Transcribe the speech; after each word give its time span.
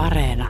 Areena. 0.00 0.48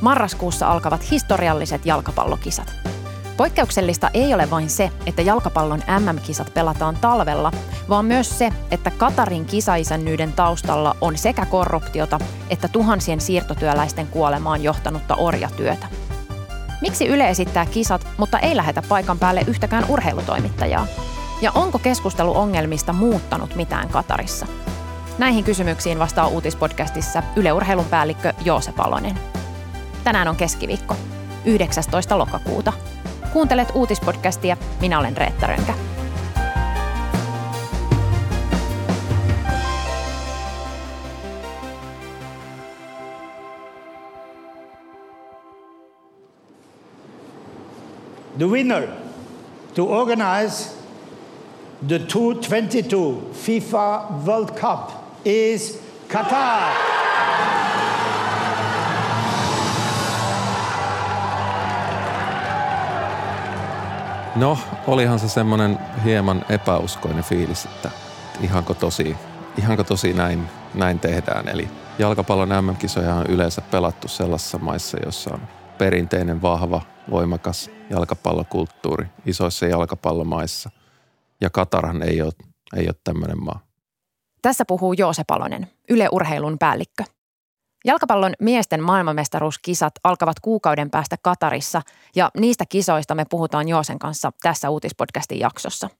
Marraskuussa 0.00 0.68
alkavat 0.68 1.10
historialliset 1.10 1.86
jalkapallokisat. 1.86 2.72
Poikkeuksellista 3.36 4.10
ei 4.14 4.34
ole 4.34 4.50
vain 4.50 4.70
se, 4.70 4.90
että 5.06 5.22
jalkapallon 5.22 5.82
MM-kisat 5.98 6.54
pelataan 6.54 6.96
talvella, 6.96 7.52
vaan 7.88 8.04
myös 8.04 8.38
se, 8.38 8.52
että 8.70 8.90
Katarin 8.90 9.44
kisaisännyyden 9.44 10.32
taustalla 10.32 10.96
on 11.00 11.18
sekä 11.18 11.46
korruptiota 11.46 12.18
että 12.50 12.68
tuhansien 12.68 13.20
siirtotyöläisten 13.20 14.06
kuolemaan 14.06 14.62
johtanutta 14.62 15.14
orjatyötä. 15.14 15.86
Miksi 16.80 17.06
Yle 17.06 17.28
esittää 17.28 17.66
kisat, 17.66 18.06
mutta 18.16 18.38
ei 18.38 18.56
lähetä 18.56 18.82
paikan 18.88 19.18
päälle 19.18 19.44
yhtäkään 19.46 19.84
urheilutoimittajaa? 19.88 20.86
Ja 21.42 21.52
onko 21.52 21.78
keskustelu 21.78 22.36
ongelmista 22.36 22.92
muuttanut 22.92 23.54
mitään 23.54 23.88
Katarissa? 23.88 24.46
Näihin 25.18 25.44
kysymyksiin 25.44 25.98
vastaa 25.98 26.26
uutispodcastissa 26.26 27.22
Yle 27.36 27.52
Urheilun 27.52 27.84
päällikkö 27.84 28.32
Joose 28.44 28.72
Palonen. 28.72 29.18
Tänään 30.04 30.28
on 30.28 30.36
keskiviikko, 30.36 30.96
19. 31.44 32.18
lokakuuta. 32.18 32.72
Kuuntelet 33.32 33.68
uutispodcastia, 33.74 34.56
minä 34.80 34.98
olen 34.98 35.16
Reetta 35.16 35.46
Rönkä. 35.46 35.74
The 48.38 48.46
winner 48.46 48.88
to 49.74 49.84
organize 49.84 50.70
the 51.88 51.98
2022 51.98 53.32
FIFA 53.32 54.24
World 54.26 54.50
Cup 54.50 54.92
is 55.24 55.80
Qatar. 56.08 56.72
No, 64.36 64.58
olihan 64.86 65.18
se 65.18 65.28
semmoinen 65.28 65.78
hieman 66.04 66.44
epäuskoinen 66.48 67.24
fiilis, 67.24 67.64
että 67.64 67.90
ihanko 68.40 68.74
tosi, 68.74 69.16
ihanko 69.58 69.84
tosi 69.84 70.12
näin, 70.12 70.48
näin 70.74 70.98
tehdään. 70.98 71.48
Eli 71.48 71.68
jalkapallon 71.98 72.48
MM-kisoja 72.48 73.14
on 73.14 73.26
yleensä 73.26 73.60
pelattu 73.60 74.08
sellaisissa 74.08 74.58
maissa, 74.58 74.98
jossa 75.04 75.34
on 75.34 75.40
perinteinen, 75.78 76.42
vahva, 76.42 76.82
voimakas 77.10 77.70
jalkapallokulttuuri 77.90 79.06
isoissa 79.26 79.66
jalkapallomaissa. 79.66 80.70
Ja 81.40 81.50
Katarhan 81.50 82.02
ei 82.02 82.22
ole, 82.22 82.32
ei 82.76 82.86
ole 82.86 82.94
tämmöinen 83.04 83.44
maa. 83.44 83.60
Tässä 84.42 84.64
puhuu 84.64 84.92
Joose 84.92 85.22
Palonen, 85.26 85.70
Yle 85.90 86.08
Urheilun 86.12 86.58
päällikkö. 86.58 87.04
Jalkapallon 87.84 88.32
miesten 88.40 88.82
maailmanmestaruuskisat 88.82 89.92
alkavat 90.04 90.40
kuukauden 90.40 90.90
päästä 90.90 91.16
Katarissa 91.22 91.82
ja 92.16 92.30
niistä 92.36 92.64
kisoista 92.68 93.14
me 93.14 93.24
puhutaan 93.30 93.68
Joosen 93.68 93.98
kanssa 93.98 94.32
tässä 94.42 94.70
uutispodcastin 94.70 95.40
jaksossa. 95.40 95.90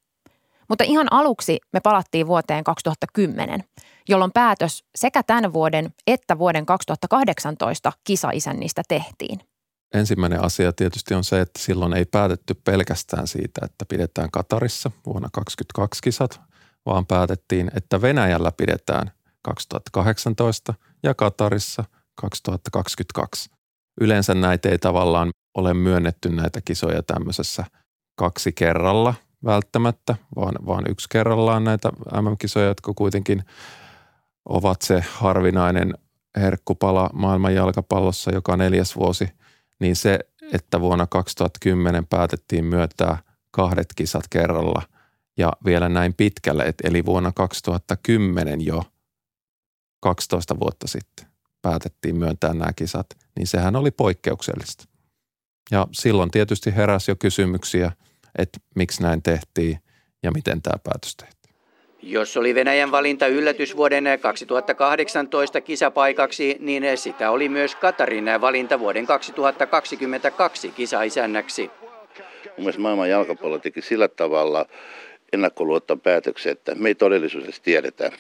Mutta 0.69 0.85
ihan 0.85 1.13
aluksi 1.13 1.59
me 1.73 1.81
palattiin 1.81 2.27
vuoteen 2.27 2.65
2010, 2.65 3.65
jolloin 4.09 4.33
päätös 4.33 4.85
sekä 4.95 5.23
tämän 5.23 5.53
vuoden 5.53 5.95
että 6.07 6.39
vuoden 6.39 6.67
2018 6.67 7.93
kisaisännistä 8.05 8.83
tehtiin. 8.89 9.48
Ensimmäinen 9.95 10.41
asia 10.41 10.73
tietysti 10.73 11.15
on 11.15 11.25
se, 11.25 11.41
että 11.41 11.63
silloin 11.63 11.93
ei 11.93 12.05
päätetty 12.05 12.55
pelkästään 12.55 13.27
siitä, 13.27 13.61
että 13.65 13.85
pidetään 13.85 14.31
Katarissa 14.31 14.91
vuonna 15.07 15.29
2022 15.33 16.03
kisat, 16.03 16.41
vaan 16.87 17.07
päätettiin, 17.07 17.71
että 17.75 18.03
Venäjällä 18.03 18.53
pidetään 18.53 19.11
2018 19.43 20.75
ja 21.03 21.15
Katarissa 21.15 21.85
2022. 22.15 23.51
Yleensä 24.01 24.35
näitä 24.35 24.69
ei 24.69 24.79
tavallaan 24.79 25.31
ole 25.55 25.75
myönnetty 25.75 26.29
näitä 26.31 26.61
kisoja 26.65 27.03
tämmöisessä 27.03 27.65
kaksi 28.15 28.53
kerralla 28.53 29.15
välttämättä, 29.45 30.17
vaan, 30.37 30.55
vaan 30.67 30.85
yksi 30.89 31.09
kerrallaan 31.09 31.65
näitä 31.65 31.91
MM-kisoja, 32.23 32.67
jotka 32.67 32.93
kuitenkin 32.97 33.45
ovat 34.49 34.83
se 34.83 35.05
harvinainen 35.13 35.95
herkkupala 36.37 37.11
maailman 37.13 37.55
jalkapallossa 37.55 38.31
joka 38.31 38.57
neljäs 38.57 38.97
vuosi, 38.97 39.29
niin 39.81 39.97
se, 39.97 40.19
että 40.53 40.81
vuonna 40.81 41.07
2010 41.07 42.07
päätettiin 42.07 42.65
myöntää 42.65 43.19
kahdet 43.51 43.87
kisat 43.97 44.25
kerralla 44.31 44.83
ja 45.37 45.53
vielä 45.65 45.89
näin 45.89 46.15
pitkälle, 46.15 46.75
eli 46.85 47.07
vuonna 47.07 47.33
2010 47.33 48.67
jo– 48.67 48.83
12 50.01 50.61
vuotta 50.61 50.87
sitten 50.87 51.27
päätettiin 51.63 52.17
myöntää 52.17 52.55
nämä 52.55 52.73
kisat, 52.73 53.07
niin 53.37 53.47
sehän 53.47 53.77
oli 53.77 53.91
poikkeuksellista. 53.91 54.85
Ja 55.71 55.87
silloin 55.93 56.31
tietysti 56.31 56.77
heräsi 56.77 57.11
jo 57.11 57.17
kysymyksiä, 57.17 57.93
että 58.39 58.59
miksi 58.75 59.03
näin 59.03 59.23
tehtiin 59.23 59.79
ja 60.23 60.31
miten 60.31 60.63
tämä 60.63 60.79
päätös 60.85 61.17
tehtiin. 61.17 61.38
Jos 62.03 62.37
oli 62.37 62.55
Venäjän 62.55 62.91
valinta 62.91 63.27
yllätysvuoden 63.27 64.05
2018 64.21 65.61
kisapaikaksi, 65.61 66.57
niin 66.61 66.99
sitä 66.99 67.31
oli 67.31 67.49
myös 67.49 67.75
Katarin 67.75 68.25
valinta 68.41 68.79
vuoden 68.79 69.07
2022 69.07 70.69
kisaisännäksi. 70.69 71.71
Mun 72.45 72.55
mielestä 72.57 72.81
maailman 72.83 73.11
jalkapallo 73.11 73.59
teki 73.59 73.83
sillä 73.83 74.09
tavalla 74.09 74.67
ennakkoluottan 75.33 76.01
päätöksen, 76.01 76.53
että 76.53 76.75
me 76.75 76.89
ei 76.89 76.95
todellisuudessa 76.95 77.63
tiedetä, 77.63 78.13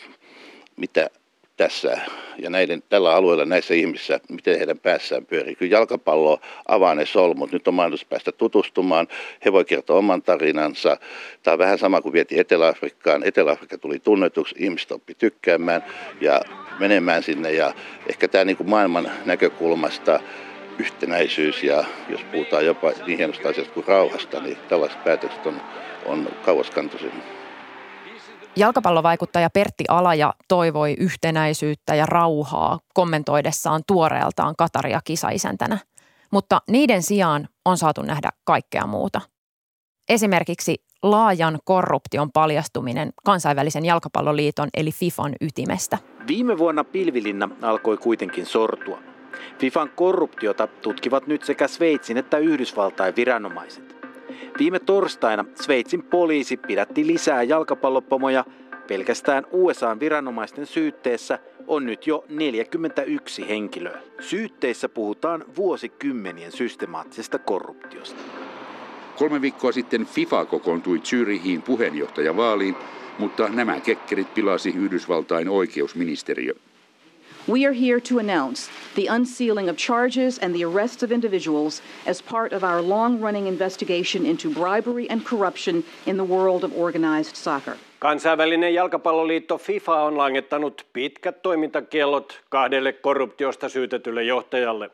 mitä 0.76 1.10
tässä 1.58 2.00
ja 2.38 2.50
näiden, 2.50 2.82
tällä 2.88 3.14
alueella 3.14 3.44
näissä 3.44 3.74
ihmisissä, 3.74 4.20
miten 4.28 4.58
heidän 4.58 4.78
päässään 4.78 5.26
pyörii. 5.26 5.54
Kyllä 5.54 5.72
jalkapallo 5.72 6.40
avaa 6.68 6.94
ne 6.94 7.06
solmut. 7.06 7.52
Nyt 7.52 7.68
on 7.68 7.74
mahdollisuus 7.74 8.08
päästä 8.08 8.32
tutustumaan. 8.32 9.08
He 9.44 9.52
voi 9.52 9.64
kertoa 9.64 9.98
oman 9.98 10.22
tarinansa. 10.22 10.96
Tämä 11.42 11.52
on 11.52 11.58
vähän 11.58 11.78
sama 11.78 12.00
kuin 12.00 12.12
vietiin 12.12 12.40
Etelä-Afrikkaan. 12.40 13.22
Etelä-Afrikka 13.24 13.78
tuli 13.78 13.98
tunnetuksi, 13.98 14.54
ihmiset 14.58 14.92
oppi 14.92 15.14
tykkäämään 15.14 15.84
ja 16.20 16.40
menemään 16.78 17.22
sinne. 17.22 17.52
Ja 17.52 17.74
ehkä 18.08 18.28
tämä 18.28 18.44
niin 18.44 18.56
kuin 18.56 18.70
maailman 18.70 19.10
näkökulmasta 19.24 20.20
yhtenäisyys 20.78 21.64
ja 21.64 21.84
jos 22.08 22.24
puhutaan 22.32 22.66
jopa 22.66 22.92
niin 23.06 23.18
hienosta 23.18 23.48
asiasta 23.48 23.74
kuin 23.74 23.86
rauhasta, 23.88 24.40
niin 24.40 24.56
tällaiset 24.68 25.04
päätökset 25.04 25.46
on, 25.46 25.60
on 26.06 26.28
kauaskantoisin. 26.44 27.37
Jalkapallovaikuttaja 28.58 29.50
Pertti 29.50 29.84
Alaja 29.88 30.34
toivoi 30.48 30.94
yhtenäisyyttä 30.98 31.94
ja 31.94 32.06
rauhaa 32.06 32.78
kommentoidessaan 32.94 33.82
tuoreeltaan 33.86 34.54
Kataria 34.58 35.00
kisaisäntänä. 35.04 35.78
Mutta 36.30 36.62
niiden 36.70 37.02
sijaan 37.02 37.48
on 37.64 37.78
saatu 37.78 38.02
nähdä 38.02 38.30
kaikkea 38.44 38.86
muuta. 38.86 39.20
Esimerkiksi 40.08 40.84
laajan 41.02 41.58
korruption 41.64 42.32
paljastuminen 42.32 43.10
kansainvälisen 43.24 43.84
jalkapalloliiton 43.84 44.68
eli 44.74 44.92
FIFAn 44.92 45.34
ytimestä. 45.40 45.98
Viime 46.26 46.58
vuonna 46.58 46.84
pilvilinna 46.84 47.48
alkoi 47.62 47.96
kuitenkin 47.96 48.46
sortua. 48.46 48.98
FIFAn 49.58 49.90
korruptiota 49.90 50.66
tutkivat 50.66 51.26
nyt 51.26 51.44
sekä 51.44 51.68
Sveitsin 51.68 52.16
että 52.16 52.38
Yhdysvaltain 52.38 53.16
viranomaiset. 53.16 53.97
Viime 54.58 54.78
torstaina 54.78 55.44
Sveitsin 55.54 56.02
poliisi 56.02 56.56
pidätti 56.56 57.06
lisää 57.06 57.42
jalkapallopomoja. 57.42 58.44
Pelkästään 58.88 59.46
USA-viranomaisten 59.52 60.66
syytteessä 60.66 61.38
on 61.66 61.86
nyt 61.86 62.06
jo 62.06 62.24
41 62.28 63.48
henkilöä. 63.48 64.00
Syytteissä 64.20 64.88
puhutaan 64.88 65.44
vuosikymmenien 65.56 66.52
systemaattisesta 66.52 67.38
korruptiosta. 67.38 68.20
Kolme 69.16 69.40
viikkoa 69.40 69.72
sitten 69.72 70.06
FIFA 70.06 70.44
kokoontui 70.44 70.98
Zyrihiin 70.98 71.62
puheenjohtajavaaliin, 71.62 72.76
mutta 73.18 73.48
nämä 73.48 73.80
kekkerit 73.80 74.34
pilasi 74.34 74.70
Yhdysvaltain 74.70 75.48
oikeusministeriö. 75.48 76.54
We 77.48 77.64
are 77.64 77.72
here 77.72 77.98
to 78.00 78.18
announce 78.18 78.68
the 78.94 79.06
unsealing 79.06 79.70
of 79.70 79.76
charges 79.76 80.38
and 80.38 80.54
the 80.54 80.64
arrests 80.64 81.02
of 81.02 81.10
individuals 81.10 81.82
as 82.06 82.22
part 82.22 82.52
of 82.52 82.62
our 82.62 82.82
long 82.82 83.22
running 83.22 83.46
investigation 83.46 84.26
into 84.26 84.50
bribery 84.50 85.08
and 85.10 85.24
corruption 85.24 85.82
in 86.06 86.18
the 86.18 86.24
world 86.24 86.64
of 86.64 86.72
organized 86.76 87.36
soccer. 87.36 87.76
Kansainvälinen 87.98 88.74
jalkapalloliitto 88.74 89.58
FIFA 89.58 90.02
on 90.02 90.18
langettanut 90.18 90.86
pitkät 90.92 91.42
toimintakiellot 91.42 92.40
kahdelle 92.48 92.92
korruptiosta 92.92 93.68
syytetylle 93.68 94.22
johtajalle. 94.22 94.90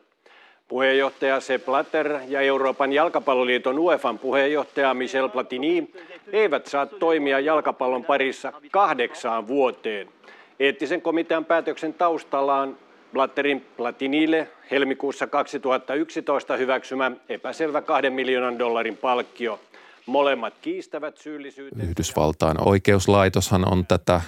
Puheenjohtaja 0.67 1.39
Sepp 1.39 1.65
Blatter 1.65 2.19
ja 2.27 2.41
Euroopan 2.41 2.93
jalkapalloliiton 2.93 3.79
UEFan 3.79 4.19
puheenjohtaja 4.19 4.93
Michel 4.93 5.29
Platini 5.29 5.91
eivät 6.31 6.67
saa 6.67 6.85
toimia 6.85 7.39
jalkapallon 7.39 8.05
parissa 8.05 8.53
kahdeksaan 8.71 9.47
vuoteen. 9.47 10.14
Eettisen 10.59 11.01
komitean 11.01 11.45
päätöksen 11.45 11.93
taustalla 11.93 12.61
on 12.61 12.77
Blatterin 13.13 13.65
Platinille 13.77 14.47
helmikuussa 14.71 15.27
2011 15.27 16.57
hyväksymä 16.57 17.11
epäselvä 17.29 17.81
kahden 17.81 18.13
miljoonan 18.13 18.59
dollarin 18.59 18.97
palkkio. 18.97 19.59
Molemmat 20.05 20.53
kiistävät 20.61 21.17
syyllisyytensä. 21.17 21.89
Yhdysvaltain 21.89 22.67
oikeuslaitoshan 22.67 23.71
on 23.71 23.85
tätä 23.87 24.21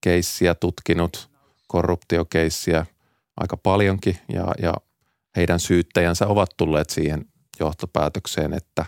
keissiä 0.00 0.54
tutkinut, 0.54 1.28
korruptiokeissiä 1.68 2.86
aika 3.36 3.56
paljonkin 3.56 4.18
ja, 4.32 4.46
ja 4.62 4.74
heidän 5.36 5.60
syyttäjänsä 5.60 6.26
ovat 6.26 6.48
tulleet 6.56 6.90
siihen 6.90 7.24
johtopäätökseen, 7.60 8.52
että 8.52 8.84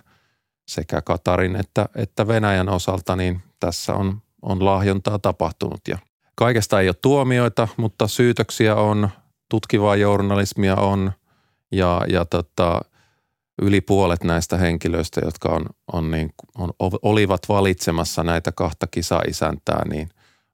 sekä 0.68 1.02
Katarin 1.02 1.56
että, 1.56 1.88
että 1.96 2.28
Venäjän 2.28 2.68
osalta 2.68 3.16
niin 3.16 3.42
tässä 3.60 3.94
on, 3.94 4.22
on 4.42 4.64
lahjontaa 4.64 5.18
tapahtunut 5.18 5.80
ja 5.88 5.98
kaikesta 6.36 6.80
ei 6.80 6.88
ole 6.88 6.96
tuomioita, 7.02 7.68
mutta 7.76 8.06
syytöksiä 8.06 8.74
on, 8.74 9.08
tutkivaa 9.48 9.96
journalismia 9.96 10.76
on 10.76 11.12
ja, 11.72 12.02
ja 12.08 12.24
tota, 12.24 12.80
yli 13.62 13.80
puolet 13.80 14.24
näistä 14.24 14.56
henkilöistä, 14.56 15.20
jotka 15.24 15.48
on, 15.48 15.66
on 15.92 16.10
niin, 16.10 16.32
on, 16.58 16.70
olivat 17.02 17.48
valitsemassa 17.48 18.24
näitä 18.24 18.52
kahta 18.52 18.86
kisaisäntää, 18.86 19.88
niin 19.88 20.08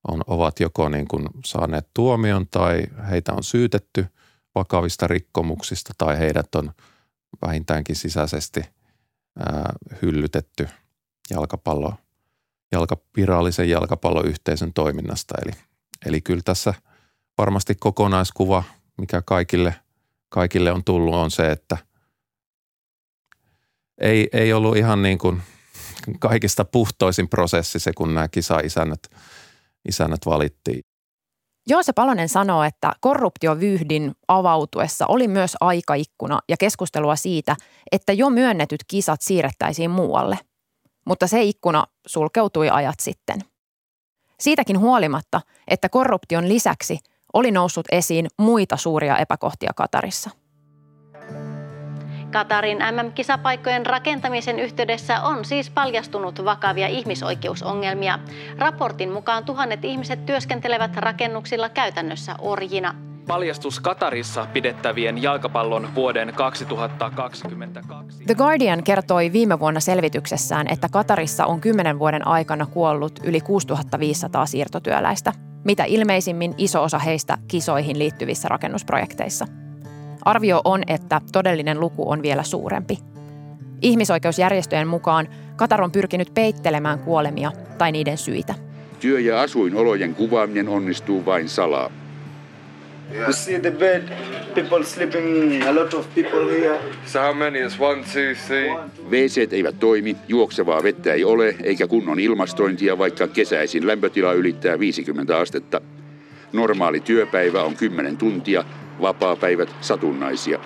on, 0.09 0.23
ovat 0.27 0.61
joko 0.61 0.89
niin 0.89 1.09
kuin 1.09 1.29
saaneet 1.45 1.89
tuomion 1.95 2.47
tai 2.49 2.83
heitä 3.11 3.33
on 3.33 3.43
syytetty 3.43 4.07
vakavista 4.55 5.07
rikkomuksista 5.07 5.93
tai 5.99 6.19
heidät 6.19 6.55
on 6.55 6.73
vähintäänkin 7.47 7.97
sisäisesti 7.97 8.61
ää, 9.39 9.73
hyllytetty 10.03 10.69
jalkapallo, 11.31 11.95
jalka, 12.73 12.97
virallisen 13.17 13.71
jalkapalloyhteisön 13.71 14.73
toiminnasta. 14.73 15.35
Eli, 15.45 15.53
eli 16.07 16.21
kyllä 16.21 16.43
tässä 16.45 16.75
varmasti 17.39 17.75
kokonaiskuva, 17.75 18.65
mikä 18.99 19.23
kaikille, 19.23 19.75
kaikille 20.29 20.73
on 20.73 20.85
tullut, 20.85 21.15
on 21.15 21.31
se, 21.31 21.51
että 21.51 21.77
ei, 24.01 24.29
ei 24.33 24.53
ollut 24.53 24.77
ihan 24.77 25.03
niin 25.03 25.19
kuin 25.19 25.43
kaikista 26.19 26.65
puhtoisin 26.65 27.29
prosessi 27.29 27.79
se, 27.79 27.93
kun 27.93 28.15
nämä 28.15 28.29
kisa-isännät 28.29 29.03
isännät 29.89 30.27
valittiin. 30.27 30.81
Joose 31.69 31.93
Palonen 31.93 32.29
sanoo, 32.29 32.63
että 32.63 32.93
korruptiovyhdin 33.01 34.13
avautuessa 34.29 35.07
oli 35.07 35.29
myös 35.29 35.57
aikaikkuna 35.61 36.41
ja 36.49 36.57
keskustelua 36.57 37.17
siitä, 37.17 37.57
että 37.93 38.13
jo 38.13 38.31
myönnetyt 38.31 38.81
kisat 38.89 39.23
siirrettäisiin 39.23 39.91
muualle. 39.91 40.39
Mutta 41.07 41.27
se 41.27 41.43
ikkuna 41.43 41.87
sulkeutui 42.07 42.71
ajat 42.71 43.01
sitten. 43.01 43.41
Siitäkin 44.43 44.79
huolimatta, 44.79 45.41
että 45.69 45.89
korruption 45.89 46.49
lisäksi 46.49 46.99
oli 47.33 47.51
noussut 47.51 47.87
esiin 47.93 48.27
muita 48.39 48.77
suuria 48.77 49.19
epäkohtia 49.19 49.71
Katarissa– 49.77 50.31
Katarin 52.33 52.79
MM-kisapaikkojen 52.79 53.87
rakentamisen 53.87 54.59
yhteydessä 54.59 55.23
on 55.23 55.45
siis 55.45 55.71
paljastunut 55.71 56.45
vakavia 56.45 56.89
ihmisoikeusongelmia. 56.89 58.19
Raportin 58.59 59.13
mukaan 59.13 59.45
tuhannet 59.45 59.85
ihmiset 59.85 60.27
työskentelevät 60.27 60.97
rakennuksilla 60.97 61.69
käytännössä 61.69 62.35
orjina. 62.39 63.12
Paljastus 63.27 63.81
Katarissa 63.81 64.47
pidettävien 64.53 65.23
jalkapallon 65.23 65.89
vuoden 65.95 66.33
2022. 66.35 67.49
The 68.27 68.35
Guardian 68.35 68.83
kertoi 68.83 69.33
viime 69.33 69.61
vuonna 69.61 69.81
selvityksessään, 69.81 70.67
että 70.69 70.89
Katarissa 70.89 71.47
on 71.47 71.61
kymmenen 71.61 71.99
vuoden 71.99 72.27
aikana 72.27 72.67
kuollut 72.67 73.21
yli 73.25 73.41
6500 73.41 74.47
siirtotyöläistä, 74.47 75.33
mitä 75.65 75.85
ilmeisimmin 75.85 76.55
iso 76.59 76.83
osa 76.83 76.99
heistä 76.99 77.39
kisoihin 77.49 77.99
liittyvissä 77.99 78.49
rakennusprojekteissa– 78.49 79.47
Arvio 80.25 80.61
on, 80.65 80.83
että 80.87 81.21
todellinen 81.33 81.81
luku 81.81 82.11
on 82.11 82.23
vielä 82.23 82.43
suurempi. 82.43 82.99
Ihmisoikeusjärjestöjen 83.83 84.89
mukaan 84.89 85.29
Katar 85.57 85.83
on 85.83 85.93
pyrkinyt 85.93 86.35
peittelemään 86.35 86.99
kuolemia 86.99 87.53
tai 87.79 87.93
niiden 87.93 88.19
syitä. 88.19 88.55
Työ- 89.01 89.21
ja 89.21 89.41
asuinolojen 89.41 90.15
kuvaaminen 90.15 90.69
onnistuu 90.69 91.25
vain 91.25 91.49
salaa. 91.49 91.91
You 93.15 93.33
see 93.33 93.59
the 93.59 93.71
bed, 93.71 94.03
people 94.55 94.85
sleeping, 94.85 95.63
a 95.63 95.75
lot 95.75 95.95
of 95.95 96.15
people 96.15 96.49
here. 96.49 96.79
So 97.07 97.21
how 97.21 97.35
many 97.35 97.59
is 97.59 97.81
one, 97.81 98.05
two, 98.05 98.35
three? 98.47 98.71
WC 99.11 99.53
eivät 99.53 99.79
toimi, 99.79 100.17
juoksevaa 100.29 100.83
vettä 100.83 101.13
ei 101.13 101.25
ole, 101.25 101.57
eikä 101.63 101.87
kunnon 101.87 102.21
ilmastointia, 102.21 102.99
vaikka 102.99 103.29
kesäisin 103.29 103.87
lämpötila 103.87 104.33
ylittää 104.33 104.79
50 104.79 105.39
astetta. 105.39 105.81
Normaali 106.53 107.01
työpäivä 107.01 107.63
on 107.63 107.77
10 107.77 108.17
tuntia, 108.17 108.65
vapaapäivät 109.01 109.75
satunnaisia. 109.81 110.59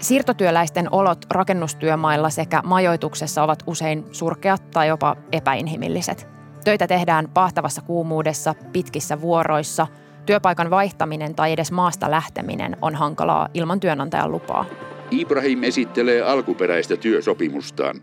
Siirtotyöläisten 0.00 0.88
olot 0.90 1.18
rakennustyömailla 1.30 2.30
sekä 2.30 2.60
majoituksessa 2.64 3.42
ovat 3.42 3.62
usein 3.66 4.04
surkeat 4.12 4.70
tai 4.70 4.88
jopa 4.88 5.16
epäinhimilliset. 5.32 6.26
Töitä 6.64 6.86
tehdään 6.86 7.28
pahtavassa 7.34 7.82
kuumuudessa, 7.82 8.54
pitkissä 8.72 9.20
vuoroissa. 9.20 9.86
Työpaikan 10.26 10.70
vaihtaminen 10.70 11.34
tai 11.34 11.52
edes 11.52 11.72
maasta 11.72 12.10
lähteminen 12.10 12.76
on 12.82 12.94
hankalaa 12.94 13.48
ilman 13.54 13.80
työnantajan 13.80 14.32
lupaa. 14.32 14.64
Ibrahim 15.10 15.62
esittelee 15.62 16.22
alkuperäistä 16.22 16.96
työsopimustaan. 16.96 18.00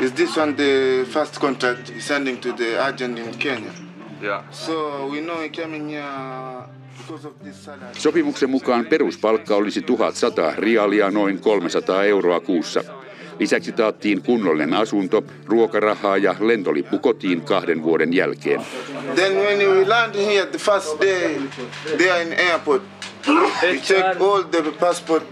Is 0.00 0.12
this 0.12 0.38
one 0.38 0.52
the 0.52 1.04
first 1.04 1.38
contract 1.38 1.90
sending 1.98 2.40
to 2.40 2.52
the 2.52 2.80
agent 2.80 3.18
in 3.18 3.38
Kenya? 3.38 3.72
Yeah. 4.22 4.44
So 4.50 4.72
we 5.12 5.20
know 5.20 5.38
he 5.38 5.48
came 5.48 5.76
in 5.76 5.88
here 5.88 6.78
Sopimuksen 7.92 8.50
mukaan 8.50 8.86
peruspalkka 8.86 9.56
olisi 9.56 9.82
1100 9.82 10.54
rialia 10.56 11.10
noin 11.10 11.38
300 11.40 12.04
euroa 12.04 12.40
kuussa. 12.40 12.84
Lisäksi 13.38 13.72
taattiin 13.72 14.22
kunnollinen 14.22 14.74
asunto, 14.74 15.24
ruokarahaa 15.46 16.16
ja 16.16 16.34
lentolippu 16.40 16.98
kotiin 16.98 17.40
kahden 17.40 17.82
vuoden 17.82 18.14
jälkeen. 18.14 18.60
Then 19.14 19.32
when 19.32 19.62
you 19.62 19.88
land 19.88 20.14
here 20.14 20.46
the 20.46 20.58
first 20.58 21.00
day, 21.00 21.40
there 21.96 22.22
in 22.22 22.36
airport, 22.50 22.82
you 23.28 23.80
check 23.82 24.20
all 24.20 24.42
the 24.42 24.72
passport 24.80 25.24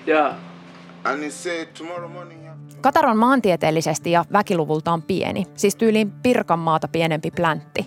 and 1.04 1.30
say 1.30 1.66
tomorrow 1.78 2.12
morning. 2.12 2.46
Katar 2.80 3.06
on 3.06 3.16
maantieteellisesti 3.16 4.10
ja 4.10 4.24
väkiluvultaan 4.32 5.02
pieni, 5.02 5.46
siis 5.54 5.76
tyyliin 5.76 6.10
Pirkanmaata 6.10 6.88
pienempi 6.88 7.30
pläntti. 7.30 7.86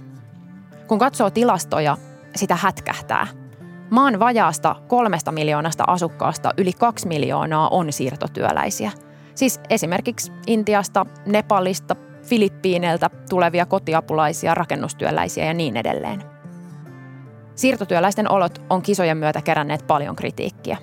Kun 0.88 1.00
katsoo 1.00 1.30
tilastoja, 1.30 1.98
sitä 2.36 2.56
hätkähtää– 2.56 3.28
Maan 3.90 4.20
vajaasta 4.20 4.76
kolmesta 4.88 5.32
miljoonasta 5.32 5.84
asukkaasta 5.88 6.54
yli 6.58 6.74
kaksi 6.74 7.08
miljoonaa 7.08 7.70
on 7.70 7.94
siirtotyöläisiä. 7.94 8.92
Siis 9.40 9.60
esimerkiksi 9.70 10.32
Intiasta, 10.48 11.06
Nepalista, 11.26 11.96
Filippiineiltä 12.24 13.10
tulevia 13.30 13.66
kotiapulaisia, 13.66 14.56
rakennustyöläisiä 14.56 15.46
ja 15.46 15.54
niin 15.54 15.78
edelleen. 15.78 16.24
Siirtotyöläisten 17.56 18.32
olot 18.32 18.62
on 18.70 18.82
kisojen 18.82 19.18
myötä 19.18 19.42
keränneet 19.42 19.88
paljon 19.88 20.16
kritiikkiä. 20.16 20.78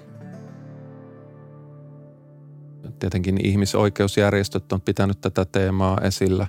Tietenkin 2.98 3.46
ihmisoikeusjärjestöt 3.46 4.72
on 4.72 4.80
pitänyt 4.80 5.20
tätä 5.20 5.44
teemaa 5.44 6.00
esillä, 6.00 6.46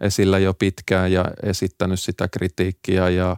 esillä 0.00 0.38
jo 0.38 0.54
pitkään 0.54 1.12
ja 1.12 1.24
esittänyt 1.42 2.00
sitä 2.00 2.28
kritiikkiä 2.28 3.08
ja 3.08 3.36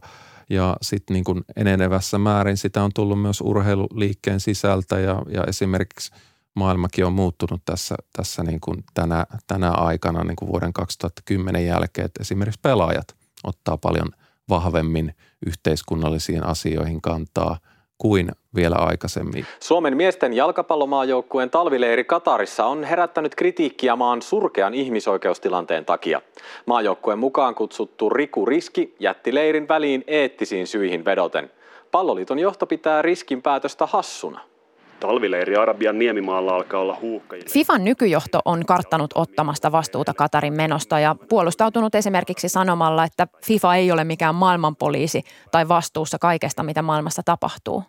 ja 0.51 0.77
sitten 0.83 1.15
niin 1.15 1.45
enenevässä 1.57 2.19
määrin 2.19 2.57
sitä 2.57 2.83
on 2.83 2.91
tullut 2.95 3.23
myös 3.23 3.41
urheiluliikkeen 3.41 4.41
sisältä 4.41 5.01
ja, 5.01 5.23
ja 5.29 5.45
esimerkiksi 5.45 6.13
maailmakin 6.55 7.07
on 7.07 7.13
muuttunut 7.13 7.63
tässä, 7.65 7.95
tässä 8.13 8.43
niin 8.43 8.61
kuin 8.61 8.85
tänä, 8.95 9.27
tänä 9.47 9.71
aikana 9.71 10.25
niin 10.25 10.37
kuin 10.37 10.49
vuoden 10.49 10.73
2010 10.73 11.67
jälkeen, 11.67 12.05
että 12.05 12.21
esimerkiksi 12.21 12.61
pelaajat 12.63 13.17
ottaa 13.45 13.77
paljon 13.77 14.09
vahvemmin 14.49 15.15
yhteiskunnallisiin 15.47 16.45
asioihin 16.45 17.03
kantaa– 17.03 17.59
kuin 18.03 18.29
vielä 18.55 18.77
aikaisemmin. 18.77 19.47
Suomen 19.61 19.97
miesten 19.97 20.33
jalkapallomaajoukkueen 20.33 21.51
talvileiri 21.51 22.05
Katarissa 22.05 22.65
on 22.65 22.85
herättänyt 22.85 23.35
kritiikkiä 23.35 23.97
maan 23.97 24.23
surkean 24.23 24.75
ihmisoikeustilanteen 24.75 25.85
takia. 25.85 26.23
Maajoukkueen 26.67 27.19
mukaan 27.19 27.55
kutsuttu 27.55 28.11
Riku 28.11 28.47
Riski 28.47 28.95
jätti 29.01 29.35
leirin 29.35 29.69
väliin 29.69 30.05
eettisiin 30.07 30.67
syihin 30.67 31.05
vedoten. 31.05 31.51
Palloliiton 31.91 32.39
johto 32.39 32.67
pitää 32.67 33.03
riskin 33.03 33.43
päätöstä 33.43 33.87
hassuna. 33.87 34.41
Talvileiri 35.03 35.57
Arabian 35.57 35.99
niemimaalla 35.99 36.55
alkaa 36.55 36.81
olla 36.81 36.99
huuhka. 37.01 37.37
FIFAn 37.51 37.85
nykyjohto 37.85 38.41
on 38.45 38.67
karttanut 38.67 39.11
ottamasta 39.15 39.73
vastuuta 39.73 40.15
Katarin 40.15 40.53
menosta 40.53 40.99
ja 40.99 41.17
puolustautunut 41.29 41.95
esimerkiksi 41.95 42.49
sanomalla, 42.49 43.05
että 43.05 43.27
FIFA 43.45 43.75
ei 43.75 43.93
ole 43.93 44.05
mikään 44.05 44.35
maailmanpoliisi 44.35 45.23
tai 45.51 45.69
vastuussa 45.69 46.19
kaikesta, 46.19 46.63
mitä 46.63 46.83
maailmassa 46.83 47.23
tapahtuu. 47.25 47.85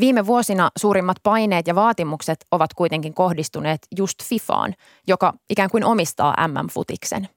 Viime 0.00 0.26
vuosina 0.26 0.70
suurimmat 0.78 1.16
paineet 1.22 1.66
ja 1.66 1.74
vaatimukset 1.74 2.46
ovat 2.50 2.74
kuitenkin 2.74 3.14
kohdistuneet 3.14 3.80
just 3.96 4.22
FIFAan, 4.22 4.74
joka 5.08 5.34
ikään 5.50 5.70
kuin 5.70 5.84
omistaa 5.84 6.48
MM-futiksen. 6.48 7.28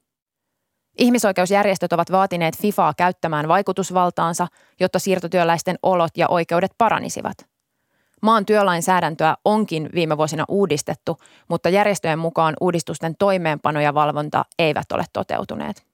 Ihmisoikeusjärjestöt 0.98 1.92
ovat 1.92 2.12
vaatineet 2.12 2.58
FIFAa 2.58 2.94
käyttämään 2.96 3.48
vaikutusvaltaansa, 3.48 4.46
jotta 4.80 4.98
siirtotyöläisten 4.98 5.76
olot 5.82 6.16
ja 6.16 6.28
oikeudet 6.28 6.72
paranisivat– 6.78 7.34
Maan 8.24 8.46
työlainsäädäntöä 8.46 9.36
onkin 9.44 9.90
viime 9.94 10.16
vuosina 10.16 10.44
uudistettu, 10.48 11.18
mutta 11.48 11.68
järjestöjen 11.68 12.18
mukaan 12.18 12.54
uudistusten 12.60 13.16
toimeenpano 13.18 13.80
ja 13.80 13.94
valvonta 13.94 14.44
eivät 14.58 14.92
ole 14.92 15.04
toteutuneet. 15.12 15.86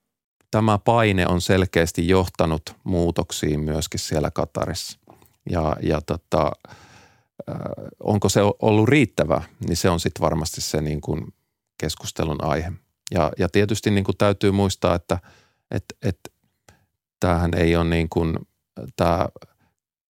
Tämä 0.51 0.79
paine 0.79 1.27
on 1.27 1.41
selkeästi 1.41 2.09
johtanut 2.09 2.77
muutoksiin 2.85 3.61
myöskin 3.61 4.01
siellä 4.01 4.31
Katarissa. 4.31 4.99
Ja, 5.51 5.77
ja 5.83 6.01
tota, 6.01 6.53
onko 8.01 8.29
se 8.29 8.41
ollut 8.63 8.89
riittävä, 8.89 9.43
niin 9.69 9.77
se 9.77 9.91
on 9.91 10.01
sitten 10.01 10.23
varmasti 10.23 10.61
se 10.61 10.81
niin 10.81 11.01
kuin 11.01 11.35
keskustelun 11.81 12.45
aihe. 12.45 12.73
Ja, 13.15 13.33
ja 13.39 13.49
tietysti 13.49 13.91
niin 13.91 14.05
kuin 14.05 14.17
täytyy 14.17 14.51
muistaa, 14.51 14.95
että 14.95 15.19
et, 15.71 15.85
et, 16.03 16.19
tämähän 17.21 17.51
ei 17.57 17.77
ole 17.77 17.85
niin 17.85 18.09
kuin, 18.09 18.39
tämä 18.97 19.29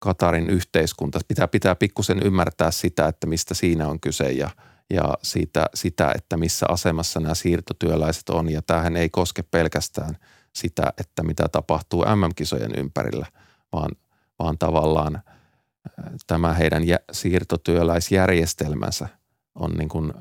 Katarin 0.01 0.51
yhteiskunta. 0.51 1.21
Pitää, 1.29 1.49
pitää 1.49 1.75
pikkusen 1.75 2.21
ymmärtää 2.25 2.71
sitä, 2.71 3.09
että 3.09 3.27
mistä 3.27 3.55
siinä 3.55 3.89
on 3.89 4.01
kyse 4.01 4.33
ja, 4.33 4.51
ja 4.91 5.15
siitä, 5.23 5.67
sitä, 5.75 6.13
että 6.15 6.37
missä 6.37 6.67
asemassa 6.69 7.21
nämä 7.21 7.35
siirtotyöläiset 7.35 8.29
on. 8.29 8.53
Ja 8.53 8.63
tämähän 8.63 8.97
ei 8.97 9.09
koske 9.09 9.43
pelkästään 9.43 10.17
sitä, 10.53 10.93
että 10.99 11.23
mitä 11.23 11.49
tapahtuu 11.49 12.05
MM-kisojen 12.05 12.71
ympärillä, 12.77 13.27
vaan, 13.73 13.91
vaan 14.39 14.59
tavallaan 14.59 15.17
äh, 15.17 15.23
tämä 16.27 16.55
heidän 16.55 16.83
siirtotyöläisjärjestelmänsä 17.13 19.09
on 19.55 19.71
niin 19.71 19.89
kuin 19.89 20.13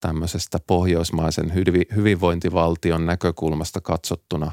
tämmöisestä 0.00 0.58
pohjoismaisen 0.66 1.54
hyvinvointivaltion 1.96 3.06
näkökulmasta 3.06 3.80
katsottuna 3.80 4.52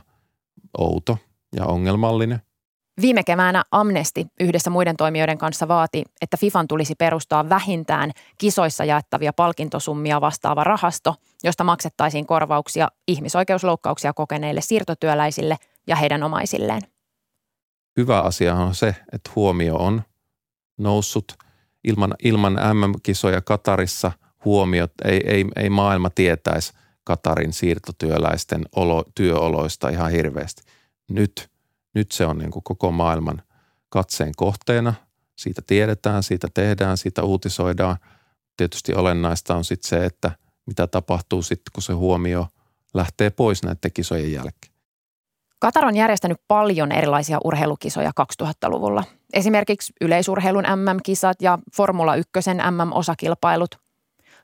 outo 0.77 1.17
ja 1.55 1.65
ongelmallinen– 1.65 2.41
Viime 3.01 3.23
keväänä 3.23 3.63
Amnesti 3.71 4.27
yhdessä 4.39 4.69
muiden 4.69 4.97
toimijoiden 4.97 5.37
kanssa 5.37 5.67
vaati, 5.67 6.03
että 6.21 6.37
FIFAn 6.37 6.67
tulisi 6.67 6.95
perustaa 6.95 7.49
vähintään 7.49 8.11
kisoissa 8.37 8.85
jaettavia 8.85 9.33
palkintosummia 9.33 10.21
vastaava 10.21 10.63
rahasto, 10.63 11.15
josta 11.43 11.63
maksettaisiin 11.63 12.25
korvauksia 12.25 12.87
ihmisoikeusloukkauksia 13.07 14.13
kokeneille 14.13 14.61
siirtotyöläisille 14.61 15.57
ja 15.87 15.95
heidän 15.95 16.23
omaisilleen. 16.23 16.81
Hyvä 17.97 18.21
asia 18.21 18.55
on 18.55 18.75
se, 18.75 18.95
että 19.11 19.31
huomio 19.35 19.75
on 19.75 20.01
noussut. 20.77 21.33
Ilman, 21.83 22.15
ilman 22.23 22.53
MM-kisoja 22.53 23.41
Katarissa 23.41 24.11
huomiot, 24.45 24.91
ei, 25.05 25.21
ei, 25.25 25.45
ei 25.55 25.69
maailma 25.69 26.09
tietäisi 26.09 26.73
Katarin 27.03 27.53
siirtotyöläisten 27.53 28.65
olo, 28.75 29.03
työoloista 29.15 29.89
ihan 29.89 30.11
hirveästi. 30.11 30.61
Nyt– 31.09 31.49
nyt 31.95 32.11
se 32.11 32.25
on 32.25 32.37
niin 32.37 32.51
kuin 32.51 32.63
koko 32.63 32.91
maailman 32.91 33.41
katseen 33.89 34.31
kohteena. 34.35 34.93
Siitä 35.35 35.61
tiedetään, 35.67 36.23
siitä 36.23 36.47
tehdään, 36.53 36.97
siitä 36.97 37.23
uutisoidaan. 37.23 37.97
Tietysti 38.57 38.93
olennaista 38.93 39.55
on 39.55 39.63
sitten 39.65 39.89
se, 39.89 40.05
että 40.05 40.31
mitä 40.65 40.87
tapahtuu 40.87 41.41
sitten, 41.41 41.71
kun 41.73 41.83
se 41.83 41.93
huomio 41.93 42.47
lähtee 42.93 43.29
pois 43.29 43.63
näiden 43.63 43.91
kisojen 43.93 44.31
jälkeen. 44.31 44.75
Katar 45.59 45.85
on 45.85 45.95
järjestänyt 45.95 46.37
paljon 46.47 46.91
erilaisia 46.91 47.39
urheilukisoja 47.43 48.11
2000-luvulla. 48.43 49.03
Esimerkiksi 49.33 49.93
yleisurheilun 50.01 50.63
MM-kisat 50.63 51.41
ja 51.41 51.59
Formula 51.75 52.15
1 52.15 52.31
MM-osakilpailut. 52.71 53.85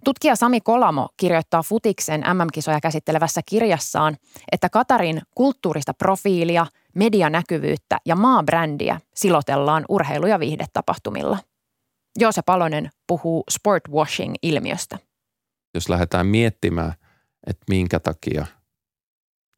Tutkija 0.05 0.35
Sami 0.35 0.61
Kolamo 0.61 1.09
kirjoittaa 1.17 1.63
Futiksen 1.63 2.21
MM-kisoja 2.21 2.81
käsittelevässä 2.81 3.41
kirjassaan, 3.45 4.17
että 4.51 4.69
Katarin 4.69 5.21
kulttuurista 5.35 5.93
profiilia– 5.93 6.65
medianäkyvyyttä 6.95 7.97
ja 8.05 8.15
maabrändiä 8.15 8.99
silotellaan 9.15 9.85
urheilu- 9.89 10.27
ja 10.27 10.39
viihdetapahtumilla. 10.39 11.37
Joose 12.19 12.41
Palonen 12.41 12.89
puhuu 13.07 13.43
sportwashing-ilmiöstä. 13.51 14.97
Jos 15.73 15.89
lähdetään 15.89 16.27
miettimään, 16.27 16.93
että 17.47 17.65
minkä 17.69 17.99
takia 17.99 18.45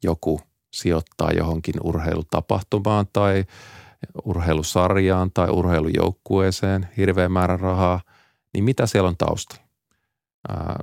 joku 0.02 0.40
sijoittaa 0.74 1.30
johonkin 1.30 1.74
urheilutapahtumaan 1.82 3.06
tai 3.12 3.44
urheilusarjaan 4.24 5.30
tai 5.34 5.50
urheilujoukkueeseen 5.50 6.88
hirveän 6.96 7.32
määrän 7.32 7.60
rahaa, 7.60 8.00
niin 8.54 8.64
mitä 8.64 8.86
siellä 8.86 9.08
on 9.08 9.16
taustalla? 9.16 9.63
Ää, 10.48 10.78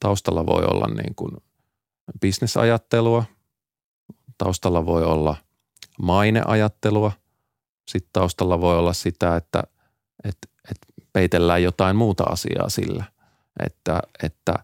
taustalla 0.00 0.46
voi 0.46 0.64
olla 0.64 0.86
niin 0.86 1.14
kuin 1.14 1.32
bisnesajattelua, 2.20 3.24
taustalla 4.38 4.86
voi 4.86 5.04
olla– 5.04 5.36
maineajattelua. 6.02 7.12
Sitten 7.88 8.10
taustalla 8.12 8.60
voi 8.60 8.78
olla 8.78 8.92
sitä, 8.92 9.36
että, 9.36 9.62
että, 10.24 10.48
että 10.70 10.86
peitellään 11.12 11.62
jotain 11.62 11.96
muuta 11.96 12.24
asiaa 12.24 12.68
sillä, 12.68 13.04
että, 13.66 14.02
että 14.22 14.54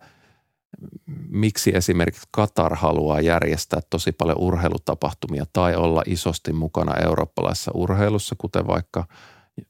miksi 1.28 1.76
esimerkiksi 1.76 2.28
Katar 2.30 2.74
haluaa 2.74 3.20
järjestää 3.20 3.80
tosi 3.90 4.12
paljon 4.12 4.38
urheilutapahtumia 4.38 5.44
tai 5.52 5.76
olla 5.76 6.02
isosti 6.06 6.52
mukana 6.52 6.94
eurooppalaisessa 6.96 7.70
urheilussa, 7.74 8.34
kuten 8.38 8.66
vaikka 8.66 9.04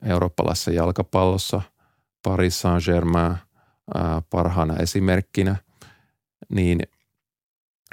eurooppalaisessa 0.02 0.70
jalkapallossa, 0.70 1.62
Paris 2.22 2.60
Saint-Germain 2.60 3.36
parhaana 4.30 4.76
esimerkkinä, 4.76 5.56
niin 6.48 6.80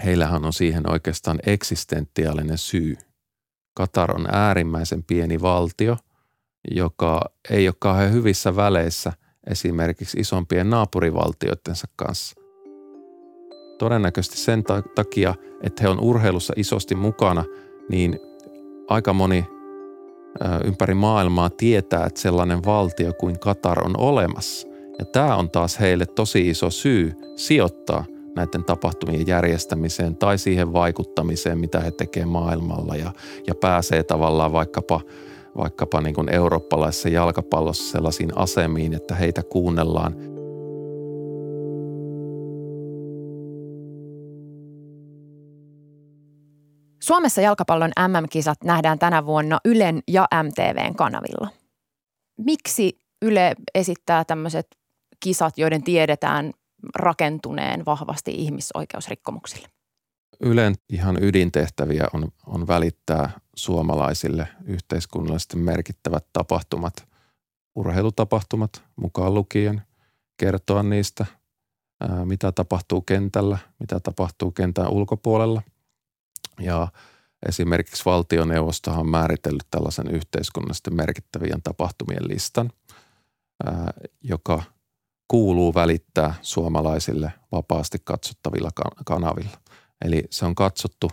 heillähän 0.05 0.45
on 0.45 0.53
siihen 0.53 0.91
oikeastaan 0.91 1.39
eksistentiaalinen 1.45 2.57
syy– 2.57 2.97
Katar 3.75 4.15
on 4.15 4.27
äärimmäisen 4.31 5.03
pieni 5.03 5.41
valtio, 5.41 5.97
joka 6.71 7.21
ei 7.49 7.67
ole 7.67 7.75
kauhean 7.79 8.11
hyvissä 8.11 8.55
väleissä 8.55 9.13
esimerkiksi 9.47 10.19
isompien 10.19 10.69
naapurivaltioidensa 10.69 11.87
kanssa. 11.95 12.35
Todennäköisesti 13.77 14.37
sen 14.37 14.63
takia, 14.95 15.35
että 15.63 15.83
he 15.83 15.89
on 15.89 15.99
urheilussa 15.99 16.53
isosti 16.57 16.95
mukana, 16.95 17.43
niin 17.89 18.19
aika 18.87 19.13
moni 19.13 19.45
ympäri 20.63 20.93
maailmaa 20.93 21.49
tietää, 21.49 22.05
että 22.05 22.21
sellainen 22.21 22.65
valtio 22.65 23.13
kuin 23.13 23.39
Katar 23.39 23.85
on 23.85 23.99
olemassa. 23.99 24.67
Ja 24.99 25.05
tämä 25.05 25.35
on 25.35 25.49
taas 25.49 25.79
heille 25.79 26.05
tosi 26.05 26.49
iso 26.49 26.69
syy 26.69 27.13
sijoittaa 27.35 28.05
näiden 28.35 28.63
tapahtumien 28.63 29.27
järjestämiseen 29.27 30.15
tai 30.15 30.37
siihen 30.37 30.73
vaikuttamiseen, 30.73 31.59
mitä 31.59 31.79
he 31.79 31.91
tekevät 31.91 32.29
maailmalla 32.29 32.95
ja, 32.95 33.11
ja 33.47 33.55
pääsee 33.55 34.03
tavallaan 34.03 34.51
vaikkapa, 34.51 35.01
vaikkapa 35.57 36.01
niin 36.01 36.15
kuin 36.15 36.29
eurooppalaisessa 36.29 37.09
jalkapallossa 37.09 37.91
sellaisiin 37.91 38.37
asemiin, 38.37 38.93
että 38.93 39.15
heitä 39.15 39.43
kuunnellaan. 39.43 40.15
Suomessa 47.03 47.41
jalkapallon 47.41 47.91
MM-kisat 48.07 48.63
nähdään 48.63 48.99
tänä 48.99 49.25
vuonna 49.25 49.59
Ylen 49.65 49.99
ja 50.07 50.27
MTVn 50.43 50.95
kanavilla. 50.95 51.47
Miksi 52.37 52.99
Yle 53.21 53.55
esittää 53.75 54.25
tämmöiset 54.25 54.67
kisat, 55.25 55.57
joiden 55.57 55.83
tiedetään 55.83 56.53
rakentuneen 56.95 57.85
vahvasti 57.85 58.31
ihmisoikeusrikkomuksille? 58.31 59.67
Ylen 60.39 60.75
ihan 60.89 61.23
ydintehtäviä 61.23 62.07
on, 62.13 62.31
on 62.45 62.67
välittää 62.67 63.39
suomalaisille 63.55 64.47
yhteiskunnallisesti 64.65 65.57
merkittävät 65.57 66.25
tapahtumat, 66.33 67.07
urheilutapahtumat 67.75 68.83
mukaan 68.95 69.33
lukien, 69.33 69.81
kertoa 70.37 70.83
niistä, 70.83 71.25
mitä 72.25 72.51
tapahtuu 72.51 73.01
kentällä, 73.01 73.57
mitä 73.79 73.99
tapahtuu 73.99 74.51
kentän 74.51 74.89
ulkopuolella. 74.89 75.61
Ja 76.59 76.87
esimerkiksi 77.47 78.05
valtioneuvostohan 78.05 78.99
on 78.99 79.09
määritellyt 79.09 79.67
tällaisen 79.71 80.07
yhteiskunnallisesti 80.07 80.91
merkittävien 80.91 81.61
tapahtumien 81.61 82.27
listan, 82.27 82.71
joka– 84.21 84.63
kuuluu 85.27 85.73
välittää 85.73 86.33
suomalaisille 86.41 87.33
vapaasti 87.51 87.97
katsottavilla 88.03 88.69
kanavilla. 89.05 89.57
Eli 90.05 90.23
se 90.29 90.45
on 90.45 90.55
katsottu 90.55 91.11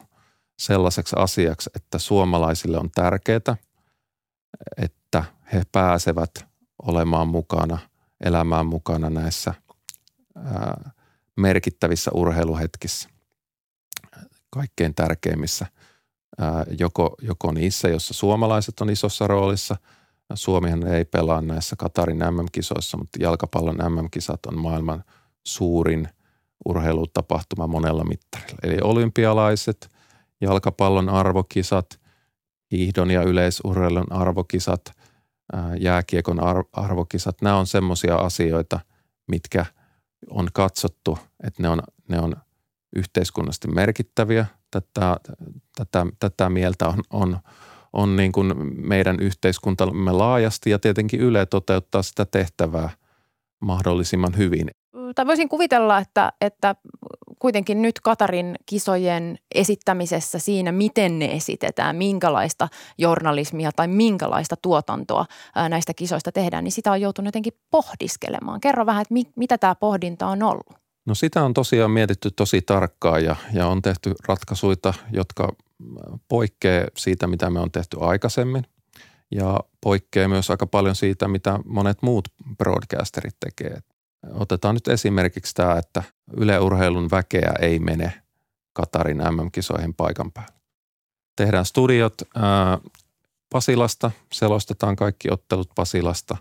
sellaiseksi 0.58 1.16
asiaksi, 1.18 1.70
että 1.76 1.98
suomalaisille 1.98 2.78
on 2.78 2.90
tärkeää, 2.90 3.56
että 4.76 5.24
he 5.52 5.62
pääsevät 5.72 6.30
olemaan 6.82 7.28
mukana, 7.28 7.78
elämään 8.24 8.66
mukana 8.66 9.10
näissä 9.10 9.54
ää, 10.36 10.90
merkittävissä 11.36 12.10
urheiluhetkissä, 12.14 13.08
kaikkein 14.50 14.94
tärkeimmissä, 14.94 15.66
ää, 16.38 16.64
joko, 16.78 17.14
joko 17.22 17.52
niissä, 17.52 17.88
jossa 17.88 18.14
suomalaiset 18.14 18.80
on 18.80 18.90
isossa 18.90 19.26
roolissa– 19.26 19.76
Suomihan 20.34 20.86
ei 20.86 21.04
pelaa 21.04 21.40
näissä 21.40 21.76
Katarin 21.76 22.18
MM-kisoissa, 22.18 22.96
mutta 22.96 23.18
jalkapallon 23.22 23.76
MM-kisat 23.76 24.46
on 24.46 24.58
maailman 24.58 25.04
suurin 25.46 26.08
urheilutapahtuma 26.68 27.66
monella 27.66 28.04
mittarilla. 28.04 28.58
Eli 28.62 28.78
olympialaiset, 28.82 29.88
jalkapallon 30.40 31.08
arvokisat, 31.08 32.00
hiihdon 32.70 33.10
ja 33.10 33.22
yleisurheilun 33.22 34.12
arvokisat, 34.12 34.80
jääkiekon 35.78 36.40
arvokisat, 36.72 37.42
nämä 37.42 37.56
on 37.56 37.66
semmoisia 37.66 38.16
asioita, 38.16 38.80
mitkä 39.28 39.66
on 40.30 40.48
katsottu, 40.52 41.18
että 41.44 41.62
ne 41.62 41.68
on, 41.68 41.82
ne 42.08 42.20
on 42.20 42.36
yhteiskunnallisesti 42.96 43.68
merkittäviä. 43.68 44.46
Tätä, 44.70 45.16
tätä, 45.76 46.06
tätä 46.20 46.50
mieltä 46.50 46.88
on, 46.88 47.02
on, 47.10 47.38
on 47.92 48.16
niin 48.16 48.32
kuin 48.32 48.52
meidän 48.86 49.20
yhteiskuntamme 49.20 50.12
laajasti 50.12 50.70
ja 50.70 50.78
tietenkin 50.78 51.20
Yle 51.20 51.46
toteuttaa 51.46 52.02
sitä 52.02 52.24
tehtävää 52.24 52.90
mahdollisimman 53.60 54.36
hyvin 54.36 54.70
tai 55.14 55.26
voisin 55.26 55.48
kuvitella, 55.48 55.98
että, 55.98 56.32
että 56.40 56.74
kuitenkin 57.38 57.82
nyt 57.82 58.00
Katarin 58.00 58.56
kisojen 58.66 59.38
esittämisessä 59.54 60.38
siinä, 60.38 60.72
miten 60.72 61.18
ne 61.18 61.32
esitetään, 61.32 61.96
minkälaista 61.96 62.68
journalismia 62.98 63.70
tai 63.76 63.88
minkälaista 63.88 64.56
tuotantoa 64.56 65.26
näistä 65.68 65.94
kisoista 65.94 66.32
tehdään, 66.32 66.64
niin 66.64 66.72
sitä 66.72 66.92
on 66.92 67.00
joutunut 67.00 67.28
jotenkin 67.28 67.52
pohdiskelemaan. 67.70 68.60
Kerro 68.60 68.86
vähän, 68.86 69.02
että 69.02 69.14
mi, 69.14 69.22
mitä 69.36 69.58
tämä 69.58 69.74
pohdinta 69.74 70.26
on 70.26 70.42
ollut. 70.42 70.82
No 71.06 71.14
sitä 71.14 71.44
on 71.44 71.54
tosiaan 71.54 71.90
mietitty 71.90 72.30
tosi 72.30 72.62
tarkkaan 72.62 73.24
ja, 73.24 73.36
ja 73.52 73.66
on 73.66 73.82
tehty 73.82 74.14
ratkaisuja, 74.28 74.94
jotka 75.12 75.48
poikkeaa 76.28 76.88
siitä, 76.96 77.26
mitä 77.26 77.50
me 77.50 77.60
on 77.60 77.70
tehty 77.70 77.96
aikaisemmin 78.00 78.66
ja 79.30 79.60
poikkeaa 79.80 80.28
myös 80.28 80.50
aika 80.50 80.66
paljon 80.66 80.94
siitä, 80.94 81.28
mitä 81.28 81.58
monet 81.64 82.02
muut 82.02 82.28
broadcasterit 82.56 83.36
tekee. 83.40 83.78
Otetaan 84.32 84.74
nyt 84.74 84.88
esimerkiksi 84.88 85.54
tämä, 85.54 85.78
että 85.78 86.02
yleurheilun 86.36 87.10
väkeä 87.10 87.52
ei 87.60 87.78
mene 87.78 88.22
Katarin 88.72 89.18
MM-kisoihin 89.18 89.94
paikan 89.94 90.32
päälle. 90.32 90.60
Tehdään 91.36 91.64
studiot 91.64 92.14
ää, 92.34 92.78
Pasilasta, 93.50 94.10
selostetaan 94.32 94.96
kaikki 94.96 95.28
ottelut 95.30 95.70
Pasilasta. 95.74 96.36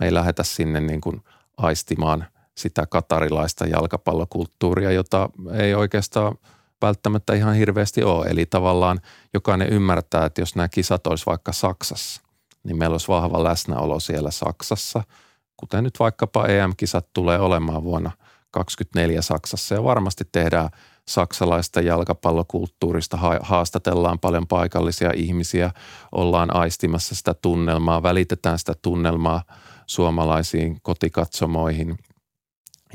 Me 0.00 0.06
ei 0.06 0.14
lähetä 0.14 0.42
sinne 0.42 0.80
niin 0.80 1.00
kuin 1.00 1.22
aistimaan 1.56 2.26
sitä 2.56 2.86
katarilaista 2.86 3.66
jalkapallokulttuuria, 3.66 4.90
jota 4.90 5.28
ei 5.52 5.74
oikeastaan 5.74 6.38
välttämättä 6.82 7.34
ihan 7.34 7.54
hirveästi 7.54 8.02
ole. 8.02 8.26
Eli 8.26 8.46
tavallaan 8.46 9.00
jokainen 9.34 9.68
ymmärtää, 9.68 10.24
että 10.24 10.40
jos 10.40 10.56
nämä 10.56 10.68
kisat 10.68 11.06
olisi 11.06 11.26
vaikka 11.26 11.52
Saksassa, 11.52 12.22
niin 12.64 12.78
meillä 12.78 12.94
olisi 12.94 13.08
vahva 13.08 13.44
läsnäolo 13.44 14.00
siellä 14.00 14.30
Saksassa– 14.30 15.02
kuten 15.56 15.84
nyt 15.84 16.00
vaikkapa 16.00 16.46
EM-kisat 16.46 17.06
tulee 17.12 17.38
olemaan 17.38 17.82
vuonna 17.82 18.10
2024 18.50 19.22
Saksassa. 19.22 19.74
Ja 19.74 19.84
varmasti 19.84 20.24
tehdään 20.32 20.70
saksalaista 21.08 21.80
jalkapallokulttuurista, 21.80 23.18
haastatellaan 23.40 24.18
paljon 24.18 24.46
paikallisia 24.46 25.10
ihmisiä, 25.16 25.70
ollaan 26.12 26.56
aistimassa 26.56 27.14
sitä 27.14 27.34
tunnelmaa, 27.34 28.02
välitetään 28.02 28.58
sitä 28.58 28.74
tunnelmaa 28.82 29.42
suomalaisiin 29.86 30.78
kotikatsomoihin. 30.82 31.98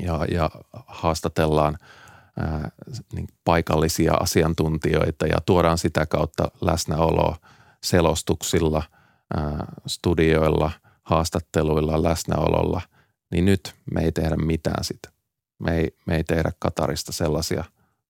Ja, 0.00 0.24
ja 0.30 0.50
haastatellaan 0.86 1.78
niin 3.12 3.28
paikallisia 3.44 4.14
asiantuntijoita 4.14 5.26
ja 5.26 5.40
tuodaan 5.46 5.78
sitä 5.78 6.06
kautta 6.06 6.50
läsnäoloa 6.60 7.36
selostuksilla, 7.82 8.82
ää, 9.36 9.64
studioilla– 9.86 10.70
haastatteluilla, 11.02 12.02
läsnäololla, 12.02 12.80
niin 13.30 13.44
nyt 13.44 13.74
me 13.94 14.00
ei 14.00 14.12
tehdä 14.12 14.36
mitään 14.36 14.84
sitä. 14.84 15.08
Me 15.58 15.76
ei, 15.76 15.96
me 16.06 16.16
ei 16.16 16.24
tehdä 16.24 16.52
Katarista 16.58 17.12
sellaisia 17.12 17.64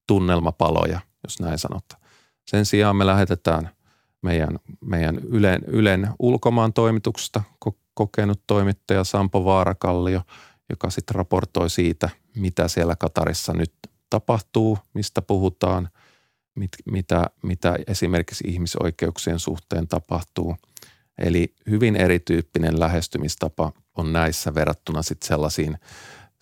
tunnelmapaloja, 0.06 1.00
jos 1.24 1.40
näin 1.40 1.58
sanotaan. 1.58 2.02
Sen 2.46 2.66
sijaan 2.66 2.96
me 2.96 3.06
lähetetään 3.06 3.70
meidän, 4.22 4.58
meidän 4.80 5.18
Ylen, 5.18 5.62
Ylen 5.66 6.08
ulkomaan 6.18 6.72
toimituksesta 6.72 7.42
kokenut 7.94 8.42
toimittaja 8.46 9.04
Sampo 9.04 9.44
Vaarakallio, 9.44 10.22
joka 10.70 10.90
sitten 10.90 11.14
raportoi 11.14 11.70
siitä, 11.70 12.10
mitä 12.36 12.68
siellä 12.68 12.96
Katarissa 12.96 13.52
nyt 13.52 13.72
tapahtuu, 14.12 14.78
mistä 14.94 15.22
puhutaan, 15.22 15.88
mit, 16.54 16.70
mitä, 16.84 17.30
mitä 17.42 17.76
esimerkiksi 17.86 18.44
ihmisoikeuksien 18.48 19.38
suhteen 19.38 19.88
tapahtuu– 19.88 20.56
Eli 21.18 21.54
hyvin 21.70 21.96
erityyppinen 21.96 22.80
lähestymistapa 22.80 23.72
on 23.96 24.12
näissä 24.12 24.54
verrattuna 24.54 25.02
sitten 25.02 25.28
sellaisiin, 25.28 25.78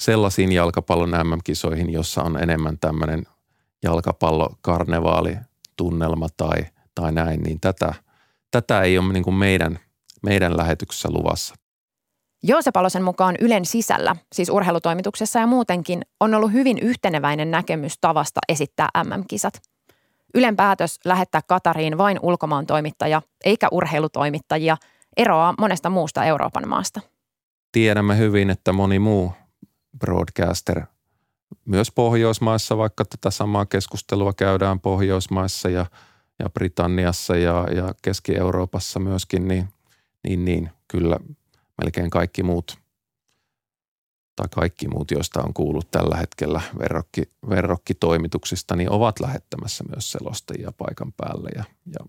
sellaisiin 0.01 0.53
jalkapallon 0.53 1.11
MM-kisoihin, 1.11 1.91
jossa 1.93 2.23
on 2.23 2.43
enemmän 2.43 2.79
tämmöinen 2.79 3.27
jalkapallokarnevaali 3.83 5.37
tunnelma 5.77 6.29
tai, 6.37 6.67
tai 6.95 7.13
näin, 7.13 7.43
niin 7.43 7.61
tätä, 7.61 7.95
tätä 8.51 8.83
ei 8.83 8.99
ole 8.99 9.13
niin 9.13 9.25
kuin 9.25 9.35
meidän, 9.35 9.79
meidän 10.23 10.57
lähetyksessä 10.57 11.09
luvassa. 11.11 11.55
Joose 12.43 12.73
Palosen 12.73 13.03
mukaan 13.03 13.35
Ylen 13.41 13.65
sisällä, 13.65 14.17
siis 14.33 14.49
urheilutoimituksessa 14.49 15.39
ja 15.39 15.47
muutenkin, 15.47 16.03
on 16.21 16.35
ollut 16.35 16.53
hyvin 16.53 16.79
yhteneväinen 16.79 17.51
näkemys 17.51 17.95
tavasta 18.01 18.41
esittää 18.49 18.89
MM-kisat– 19.05 19.61
Ylen 20.35 20.57
päätös 20.57 21.01
lähettää 21.05 21.41
Katariin 21.47 21.99
vain 21.99 22.19
ulkomaan 22.23 22.67
toimittaja 22.67 23.23
eikä 23.45 23.69
urheilutoimittajia 23.73 24.77
eroaa 25.17 25.55
monesta 25.59 25.91
muusta 25.91 26.25
Euroopan 26.25 26.69
maasta. 26.69 27.01
Tiedämme 27.73 28.19
hyvin, 28.19 28.51
että 28.51 28.73
moni 28.73 28.99
muu 28.99 29.33
broadcaster 29.99 30.83
myös 31.65 31.91
Pohjoismaissa, 31.91 32.77
vaikka 32.77 33.05
tätä 33.05 33.31
samaa 33.31 33.67
keskustelua 33.67 34.33
käydään 34.33 34.81
Pohjoismaissa 34.81 35.69
ja, 35.69 35.87
ja 36.39 36.51
Britanniassa 36.51 37.37
ja, 37.37 37.67
ja 37.77 37.95
Keski-Euroopassa 38.03 39.01
myöskin, 39.01 39.49
niin, 39.49 39.69
niin, 40.29 40.45
niin 40.45 40.71
kyllä 40.89 41.17
melkein 41.85 42.11
kaikki 42.11 42.43
muut 42.43 42.79
tai 44.37 44.49
kaikki 44.55 44.89
muut, 44.89 45.11
joista 45.11 45.43
on 45.43 45.55
kuullut 45.55 45.91
tällä 45.91 46.17
hetkellä 46.17 46.61
verrokki, 46.79 47.23
verrokkitoimituksista, 47.49 48.77
niin 48.77 48.91
ovat 48.91 49.21
lähettämässä 49.21 49.85
myös 49.89 50.13
selostajia 50.13 50.73
paikan 50.79 51.13
päälle 51.17 51.51
ja, 51.57 51.65
ja 51.87 52.07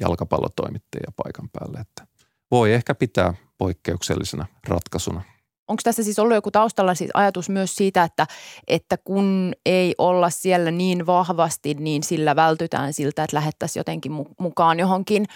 jalkapallotoimittajia 0.00 1.12
paikan 1.24 1.48
päälle. 1.52 1.80
Että 1.80 2.06
voi 2.50 2.72
ehkä 2.72 2.94
pitää 2.94 3.34
poikkeuksellisena 3.58 4.46
ratkaisuna. 4.68 5.22
Onko 5.68 5.80
tässä 5.84 6.02
siis 6.02 6.18
ollut 6.18 6.34
joku 6.34 6.50
taustalla 6.50 6.94
siis 6.94 7.10
ajatus 7.14 7.48
myös 7.48 7.76
siitä, 7.76 8.04
että, 8.04 8.26
että 8.68 8.96
kun 8.96 9.52
ei 9.66 9.94
olla 9.98 10.30
siellä 10.30 10.70
niin 10.70 11.06
vahvasti, 11.06 11.74
niin 11.74 12.02
sillä 12.02 12.36
vältytään 12.36 12.92
siltä, 12.92 13.24
että 13.24 13.36
lähettäisiin 13.36 13.80
jotenkin 13.80 14.12
mukaan 14.38 14.78
johonkin 14.78 15.26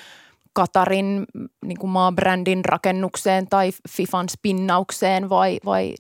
Katarin 0.53 1.27
niin 1.65 1.79
kuin 1.79 1.91
maabrändin 1.91 2.65
rakennukseen 2.65 3.49
tai 3.49 3.71
FIFAn 3.89 4.29
spinnaukseen 4.29 5.29
vai, 5.29 5.61
vai 5.65 5.95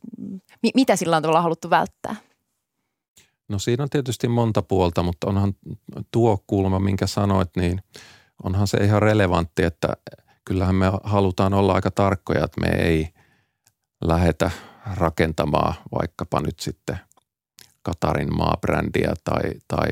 mi, 0.62 0.71
mitä 0.75 0.97
sillä 0.97 1.17
on 1.17 1.23
tavallaan 1.23 1.43
haluttu 1.43 1.71
välttää? 1.71 2.17
No 3.49 3.59
siinä 3.59 3.83
on 3.83 3.91
tietysti 3.91 4.29
monta 4.29 4.62
puolta, 4.62 5.03
mutta 5.03 5.29
onhan 5.29 5.55
tuo 6.11 6.38
kulma, 6.47 6.79
minkä 6.79 7.07
sanoit, 7.07 7.51
niin 7.57 7.83
onhan 8.43 8.67
se 8.67 8.79
ihan 8.79 9.03
relevantti, 9.03 9.62
että 9.65 9.88
kyllähän 10.45 10.75
me 10.75 10.93
halutaan 11.05 11.55
olla 11.55 11.75
aika 11.75 11.91
tarkkoja, 11.91 12.45
että 12.45 12.61
me 12.61 12.69
ei 12.69 13.09
lähetä 14.05 14.51
rakentamaan 14.97 15.75
vaikkapa 16.01 16.41
nyt 16.41 16.61
sitten 16.61 16.99
Katarin 17.83 18.37
maabrändiä 18.37 19.15
tai, 19.25 19.43
tai 19.69 19.88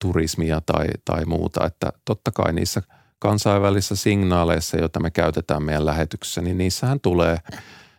turismia 0.00 0.60
tai, 0.60 0.86
tai 1.04 1.24
muuta. 1.24 1.66
Että 1.66 1.92
totta 2.04 2.30
kai 2.32 2.52
niissä– 2.52 2.82
kansainvälisissä 3.20 3.96
signaaleissa, 3.96 4.76
joita 4.76 5.00
me 5.00 5.10
käytetään 5.10 5.62
meidän 5.62 5.86
lähetyksessä, 5.86 6.42
niin 6.42 6.58
niissähän 6.58 7.00
tulee, 7.00 7.36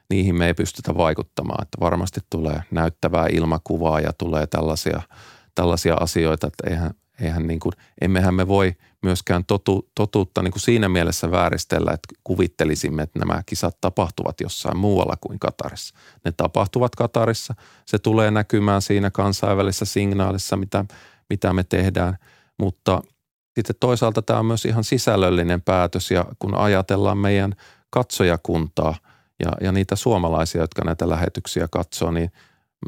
niihin 0.10 0.36
me 0.36 0.48
ei 0.48 0.54
pystytä 0.54 0.98
vaikuttamaan. 0.98 1.64
Että 1.64 1.78
varmasti 1.80 2.20
tulee 2.30 2.64
näyttävää 2.72 3.28
ilmakuvaa 3.32 4.00
ja 4.00 4.14
tulee 4.14 4.48
tällaisia, 4.48 5.02
tällaisia 5.56 5.96
asioita, 6.00 6.48
että 6.48 6.70
eihän, 6.70 6.92
eihän 7.22 7.48
niin 7.48 7.60
kuin, 7.60 7.74
emmehän 8.02 8.34
me 8.34 8.48
voi 8.48 8.76
myöskään 9.02 9.46
totu, 9.46 9.90
totuutta 9.96 10.42
niin 10.42 10.52
kuin 10.52 10.62
siinä 10.62 10.90
mielessä 10.90 11.32
vääristellä, 11.32 11.92
että 11.92 12.08
kuvittelisimme, 12.24 13.04
että 13.04 13.20
nämä 13.20 13.44
kisat 13.46 13.78
tapahtuvat 13.82 14.42
jossain 14.42 14.78
muualla 14.78 15.14
kuin 15.22 15.40
Katarissa. 15.40 15.96
Ne 16.26 16.32
tapahtuvat 16.32 16.96
Katarissa. 16.96 17.56
Se 17.86 18.00
tulee 18.00 18.32
näkymään 18.32 18.82
siinä 18.82 19.12
kansainvälisessä 19.12 19.86
signaalissa, 19.86 20.58
mitä, 20.58 20.86
mitä 21.30 21.54
me 21.54 21.64
tehdään, 21.64 22.18
mutta– 22.58 23.02
sitten 23.56 23.76
toisaalta 23.80 24.22
tämä 24.22 24.40
on 24.40 24.46
myös 24.46 24.66
ihan 24.66 24.84
sisällöllinen 24.84 25.62
päätös 25.62 26.12
ja 26.12 26.26
kun 26.40 26.56
ajatellaan 26.56 27.18
meidän 27.18 27.56
katsojakuntaa 27.90 28.96
ja, 29.40 29.52
ja 29.62 29.72
niitä 29.72 29.96
suomalaisia, 29.96 30.62
jotka 30.62 30.84
näitä 30.84 31.10
lähetyksiä 31.10 31.68
katsoo, 31.72 32.12
niin, 32.12 32.32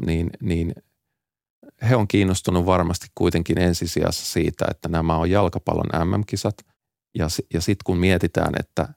niin, 0.06 0.30
niin 0.40 0.74
he 1.88 1.96
on 1.96 2.08
kiinnostunut 2.08 2.66
varmasti 2.66 3.06
kuitenkin 3.14 3.58
ensisijassa 3.58 4.26
siitä, 4.26 4.64
että 4.70 4.88
nämä 4.88 5.16
on 5.16 5.30
jalkapallon 5.30 6.08
MM-kisat. 6.08 6.54
Ja, 7.14 7.28
ja 7.54 7.60
sitten 7.60 7.84
kun 7.84 7.98
mietitään, 7.98 8.54
että, 8.60 8.88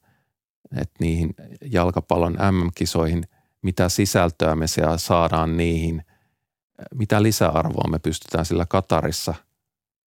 että 0.81 0.95
niihin 0.99 1.33
jalkapallon 1.71 2.37
MM-kisoihin, 2.51 3.23
mitä 3.61 3.89
sisältöä 3.89 4.55
me 4.55 4.65
saadaan 4.97 5.57
niihin, 5.57 6.05
mitä 6.95 7.23
lisäarvoa 7.23 7.89
me 7.89 7.99
pystytään 7.99 8.45
sillä 8.45 8.65
Katarissa– 8.65 9.35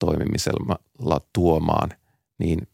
toimimisella 0.01 1.21
tuomaan, 1.33 1.91
niin 2.39 2.69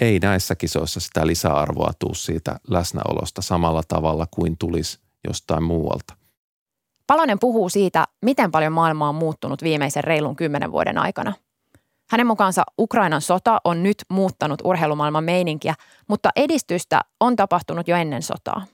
ei 0.00 0.18
näissä 0.18 0.54
kisoissa 0.54 1.00
sitä 1.00 1.26
lisäarvoa 1.26 1.92
tuu 1.98 2.14
siitä 2.14 2.60
läsnäolosta 2.68 3.42
samalla 3.42 3.82
tavalla 3.88 4.26
kuin 4.30 4.58
tulisi 4.58 4.98
jostain 5.28 5.62
muualta. 5.62 6.16
Palonen 7.06 7.38
puhuu 7.38 7.68
siitä, 7.68 8.04
miten 8.22 8.50
paljon 8.50 8.72
maailma 8.72 9.08
on 9.08 9.14
muuttunut 9.14 9.62
viimeisen 9.62 10.04
reilun 10.04 10.36
kymmenen 10.36 10.72
vuoden 10.72 10.98
aikana. 10.98 11.32
Hänen 12.10 12.26
mukaansa 12.26 12.64
Ukrainan 12.78 13.20
sota 13.20 13.60
on 13.64 13.82
nyt 13.82 13.96
muuttanut 14.10 14.60
urheilumaailman 14.64 15.24
meininkiä, 15.24 15.74
mutta 16.08 16.30
edistystä 16.36 17.00
on 17.20 17.36
tapahtunut 17.36 17.88
jo 17.88 17.96
ennen 17.96 18.22
sotaa. 18.22 18.66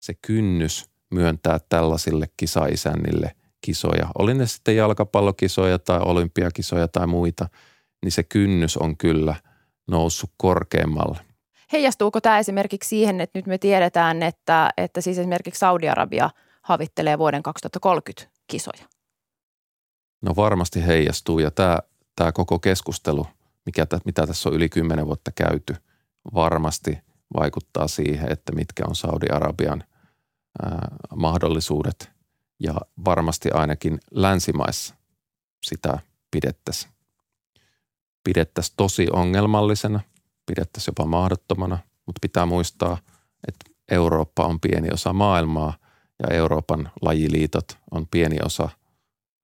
Se 0.00 0.14
kynnys 0.26 0.90
myöntää 1.10 1.58
tällaisille 1.68 2.26
kisaisännille 2.36 3.34
kisoja, 3.64 4.08
oli 4.18 4.34
ne 4.34 4.46
sitten 4.46 4.76
jalkapallokisoja 4.76 5.78
tai 5.78 6.00
olympiakisoja 6.04 6.88
tai 6.88 7.06
muita, 7.06 7.48
niin 8.02 8.12
se 8.12 8.22
kynnys 8.22 8.76
on 8.76 8.96
kyllä 8.96 9.34
noussut 9.86 10.30
korkeammalle. 10.36 11.18
Heijastuuko 11.72 12.20
tämä 12.20 12.38
esimerkiksi 12.38 12.88
siihen, 12.88 13.20
että 13.20 13.38
nyt 13.38 13.46
me 13.46 13.58
tiedetään, 13.58 14.22
että, 14.22 14.70
että 14.76 15.00
siis 15.00 15.18
esimerkiksi 15.18 15.58
Saudi-Arabia 15.58 16.30
havittelee 16.62 17.18
vuoden 17.18 17.42
2030 17.42 18.36
kisoja? 18.46 18.88
No 20.22 20.36
varmasti 20.36 20.86
heijastuu 20.86 21.38
ja 21.38 21.50
tämä, 21.50 21.78
tämä 22.16 22.32
koko 22.32 22.58
keskustelu, 22.58 23.26
mikä, 23.66 23.86
mitä 24.04 24.26
tässä 24.26 24.48
on 24.48 24.54
yli 24.54 24.68
kymmenen 24.68 25.06
vuotta 25.06 25.30
käyty, 25.34 25.76
varmasti 26.34 26.98
vaikuttaa 27.36 27.88
siihen, 27.88 28.32
että 28.32 28.52
mitkä 28.52 28.84
on 28.88 28.94
Saudi-Arabian 28.94 29.84
ää, 30.62 30.88
mahdollisuudet 31.16 32.13
ja 32.60 32.74
varmasti 33.04 33.50
ainakin 33.50 33.98
länsimaissa 34.10 34.94
sitä 35.62 35.98
pidettäisiin 36.30 36.94
pidettäisiin 38.24 38.74
tosi 38.76 39.06
ongelmallisena, 39.12 40.00
pidettäisiin 40.46 40.92
jopa 40.98 41.10
mahdottomana, 41.10 41.78
mutta 42.06 42.18
pitää 42.22 42.46
muistaa, 42.46 42.98
että 43.48 43.70
Eurooppa 43.90 44.44
on 44.44 44.60
pieni 44.60 44.88
osa 44.92 45.12
maailmaa 45.12 45.74
ja 46.22 46.36
Euroopan 46.36 46.90
lajiliitot 47.02 47.78
on 47.90 48.06
pieni 48.08 48.36
osa 48.44 48.68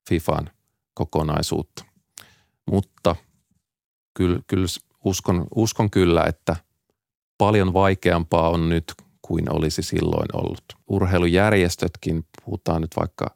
FIFAn 0.09 0.49
kokonaisuutta. 0.93 1.85
Mutta 2.71 3.15
kyllä, 4.13 4.39
kyllä 4.47 4.67
uskon, 5.05 5.47
uskon 5.55 5.89
kyllä, 5.89 6.23
että 6.23 6.55
paljon 7.37 7.73
vaikeampaa 7.73 8.49
on 8.49 8.69
nyt 8.69 8.93
kuin 9.21 9.55
olisi 9.55 9.81
silloin 9.83 10.27
ollut. 10.33 10.63
Urheilujärjestötkin, 10.87 12.25
puhutaan 12.45 12.81
nyt 12.81 12.91
vaikka 12.99 13.35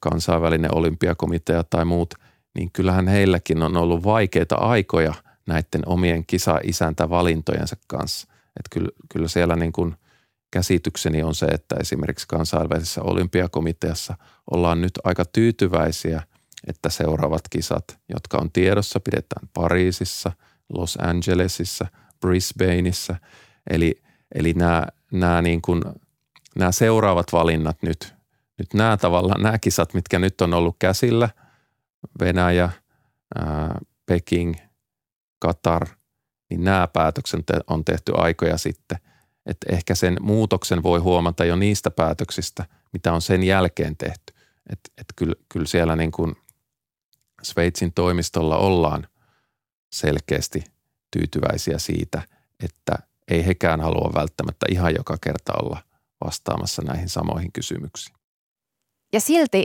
kansainvälinen 0.00 0.74
olympiakomitea 0.74 1.64
tai 1.64 1.84
muut, 1.84 2.14
niin 2.54 2.70
kyllähän 2.72 3.08
heilläkin 3.08 3.62
on 3.62 3.76
ollut 3.76 4.04
vaikeita 4.04 4.54
aikoja 4.54 5.14
näiden 5.46 5.82
omien 5.86 6.26
kisa-isäntävalintojensa 6.26 7.76
kanssa. 7.86 8.28
Että 8.32 8.68
kyllä, 8.70 8.88
kyllä 9.12 9.28
siellä 9.28 9.56
niin 9.56 9.72
kuin 9.72 9.94
käsitykseni 10.50 11.22
on 11.22 11.34
se, 11.34 11.46
että 11.46 11.76
esimerkiksi 11.80 12.28
kansainvälisessä 12.28 13.02
olympiakomiteassa 13.02 14.16
ollaan 14.50 14.80
nyt 14.80 14.92
aika 15.04 15.24
tyytyväisiä, 15.24 16.22
että 16.66 16.90
seuraavat 16.90 17.42
kisat, 17.50 17.98
jotka 18.08 18.38
on 18.38 18.52
tiedossa, 18.52 19.00
pidetään 19.00 19.48
Pariisissa, 19.54 20.32
Los 20.68 20.98
Angelesissa, 21.00 21.86
Brisbaneissa. 22.20 23.16
Eli, 23.70 24.02
eli 24.34 24.52
nämä, 24.52 24.86
nämä, 25.12 25.42
niin 25.42 25.62
kuin, 25.62 25.82
nämä 26.56 26.72
seuraavat 26.72 27.26
valinnat 27.32 27.82
nyt, 27.82 28.14
nyt 28.58 28.74
nämä 28.74 28.96
tavallaan 28.96 29.42
nämä 29.42 29.58
kisat, 29.58 29.94
mitkä 29.94 30.18
nyt 30.18 30.40
on 30.40 30.54
ollut 30.54 30.76
käsillä– 30.78 31.28
Venäjä, 32.20 32.70
ää, 33.34 33.78
Peking, 34.06 34.54
Katar, 35.38 35.86
niin 36.50 36.64
nämä 36.64 36.88
päätökset 36.92 37.44
on 37.66 37.84
tehty 37.84 38.12
aikoja 38.16 38.58
sitten. 38.58 38.98
Että 39.46 39.66
ehkä 39.72 39.94
sen 39.94 40.16
muutoksen 40.20 40.82
voi 40.82 41.00
huomata 41.00 41.44
jo 41.44 41.56
niistä 41.56 41.90
päätöksistä, 41.90 42.66
mitä 42.92 43.12
on 43.12 43.22
sen 43.22 43.42
jälkeen 43.42 43.96
tehty. 43.96 44.34
Että 44.70 44.90
et 44.98 45.06
kyllä, 45.16 45.34
kyllä 45.48 45.66
siellä 45.66 45.96
niin 45.96 46.12
kuin 46.12 46.36
Sveitsin 47.42 47.92
toimistolla 47.92 48.56
ollaan 48.56 49.06
selkeästi 49.92 50.64
tyytyväisiä 51.10 51.78
siitä, 51.78 52.22
että 52.64 52.98
ei 53.28 53.46
hekään 53.46 53.80
halua 53.80 54.10
välttämättä 54.14 54.66
ihan 54.70 54.94
joka 54.94 55.16
kerta 55.20 55.52
olla 55.62 55.78
vastaamassa 56.24 56.82
näihin 56.82 57.08
samoihin 57.08 57.52
kysymyksiin. 57.52 58.16
Ja 59.12 59.20
silti 59.20 59.64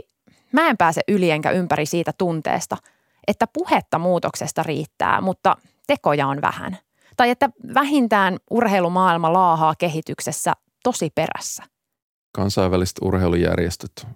Mä 0.52 0.68
en 0.68 0.76
pääse 0.76 1.00
yli 1.08 1.30
enkä 1.30 1.50
ympäri 1.50 1.86
siitä 1.86 2.12
tunteesta, 2.18 2.76
että 3.26 3.46
puhetta 3.46 3.98
muutoksesta 3.98 4.62
riittää, 4.62 5.20
mutta 5.20 5.56
tekoja 5.86 6.26
on 6.26 6.42
vähän. 6.42 6.78
Tai 7.16 7.30
että 7.30 7.50
vähintään 7.74 8.36
urheilumaailma 8.50 9.32
laahaa 9.32 9.74
kehityksessä 9.78 10.52
tosi 10.84 11.10
perässä. 11.14 11.64
Kansainväliset 12.32 12.96
urheilujärjestöt 13.02 14.06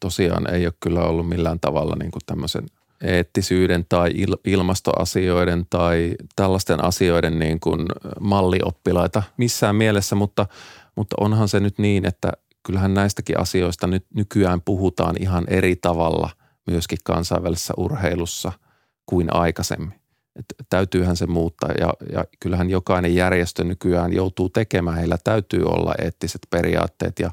tosiaan 0.00 0.54
ei 0.54 0.66
ole 0.66 0.74
kyllä 0.80 1.04
ollut 1.04 1.28
millään 1.28 1.60
tavalla 1.60 1.96
niin 1.98 2.10
kuin 2.10 2.22
tämmöisen 2.26 2.66
eettisyyden 3.02 3.86
tai 3.88 4.10
il- 4.10 4.40
ilmastoasioiden 4.44 5.66
tai 5.70 6.14
tällaisten 6.36 6.84
asioiden 6.84 7.38
niin 7.38 7.60
kuin 7.60 7.86
mallioppilaita 8.20 9.22
missään 9.36 9.76
mielessä, 9.76 10.16
mutta, 10.16 10.46
mutta 10.96 11.16
onhan 11.20 11.48
se 11.48 11.60
nyt 11.60 11.78
niin, 11.78 12.06
että 12.06 12.32
kyllähän 12.62 12.94
näistäkin 12.94 13.40
asioista 13.40 13.86
nyt 13.86 14.06
nykyään 14.14 14.60
puhutaan 14.60 15.16
ihan 15.20 15.44
eri 15.48 15.76
tavalla 15.76 16.30
myöskin 16.66 16.98
kansainvälisessä 17.04 17.74
urheilussa 17.76 18.52
kuin 19.06 19.34
aikaisemmin. 19.34 19.94
Et 20.36 20.44
täytyyhän 20.70 21.16
se 21.16 21.26
muuttaa 21.26 21.70
ja, 21.80 21.94
ja 22.12 22.24
kyllähän 22.40 22.70
jokainen 22.70 23.14
järjestö 23.14 23.64
nykyään 23.64 24.12
joutuu 24.12 24.48
tekemään. 24.48 24.96
Heillä 24.96 25.18
täytyy 25.24 25.62
olla 25.64 25.94
eettiset 26.02 26.40
periaatteet 26.50 27.18
ja 27.18 27.30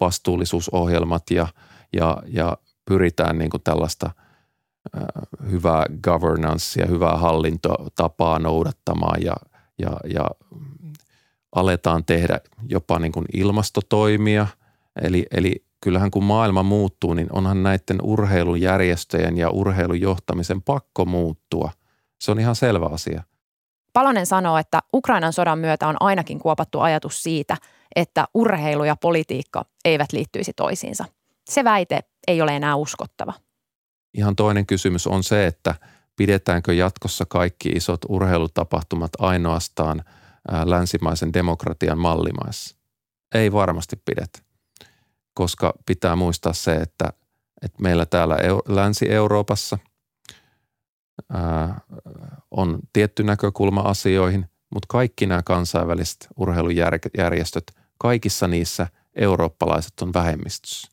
vastuullisuusohjelmat 0.00 1.30
ja, 1.30 1.46
ja, 1.92 2.22
ja 2.26 2.56
pyritään 2.84 3.38
niin 3.38 3.50
kuin 3.50 3.62
tällaista 3.62 4.10
hyvää 5.50 5.86
governance 6.02 6.80
ja 6.80 6.86
hyvää 6.86 7.16
hallintotapaa 7.16 8.38
noudattamaan 8.38 9.22
ja, 9.22 9.34
ja, 9.78 9.90
ja 10.14 10.30
aletaan 11.54 12.04
tehdä 12.04 12.40
jopa 12.68 12.98
niin 12.98 13.12
kuin 13.12 13.26
ilmastotoimia– 13.32 14.46
Eli, 15.02 15.26
eli 15.30 15.64
kyllähän 15.80 16.10
kun 16.10 16.24
maailma 16.24 16.62
muuttuu, 16.62 17.14
niin 17.14 17.28
onhan 17.32 17.62
näiden 17.62 17.98
urheilujärjestöjen 18.02 19.36
ja 19.36 19.50
urheilun 19.50 20.00
johtamisen 20.00 20.62
pakko 20.62 21.04
muuttua. 21.04 21.70
Se 22.20 22.30
on 22.30 22.40
ihan 22.40 22.56
selvä 22.56 22.86
asia. 22.86 23.22
Palonen 23.92 24.26
sanoo, 24.26 24.58
että 24.58 24.80
Ukrainan 24.94 25.32
sodan 25.32 25.58
myötä 25.58 25.88
on 25.88 25.96
ainakin 26.00 26.38
kuopattu 26.38 26.80
ajatus 26.80 27.22
siitä, 27.22 27.56
että 27.96 28.28
urheilu 28.34 28.84
ja 28.84 28.96
politiikka 28.96 29.64
eivät 29.84 30.12
liittyisi 30.12 30.52
toisiinsa. 30.52 31.04
Se 31.50 31.64
väite 31.64 32.00
ei 32.26 32.42
ole 32.42 32.56
enää 32.56 32.76
uskottava. 32.76 33.32
Ihan 34.14 34.36
toinen 34.36 34.66
kysymys 34.66 35.06
on 35.06 35.24
se, 35.24 35.46
että 35.46 35.74
pidetäänkö 36.16 36.74
jatkossa 36.74 37.24
kaikki 37.28 37.68
isot 37.68 38.00
urheilutapahtumat 38.08 39.10
ainoastaan 39.18 40.04
länsimaisen 40.64 41.32
demokratian 41.32 41.98
mallimaissa. 41.98 42.76
Ei 43.34 43.52
varmasti 43.52 43.96
pidetä 44.04 44.48
koska 45.38 45.74
pitää 45.86 46.16
muistaa 46.16 46.52
se, 46.52 46.74
että, 46.74 47.12
että 47.62 47.82
meillä 47.82 48.06
täällä 48.06 48.36
Länsi-Euroopassa 48.68 49.78
on 52.50 52.78
tietty 52.92 53.22
näkökulma 53.22 53.80
asioihin, 53.80 54.46
mutta 54.74 54.86
kaikki 54.88 55.26
nämä 55.26 55.42
kansainväliset 55.42 56.28
urheilujärjestöt, 56.36 57.64
kaikissa 57.98 58.48
niissä 58.48 58.86
eurooppalaiset 59.14 60.00
on 60.02 60.14
vähemmistössä 60.14 60.88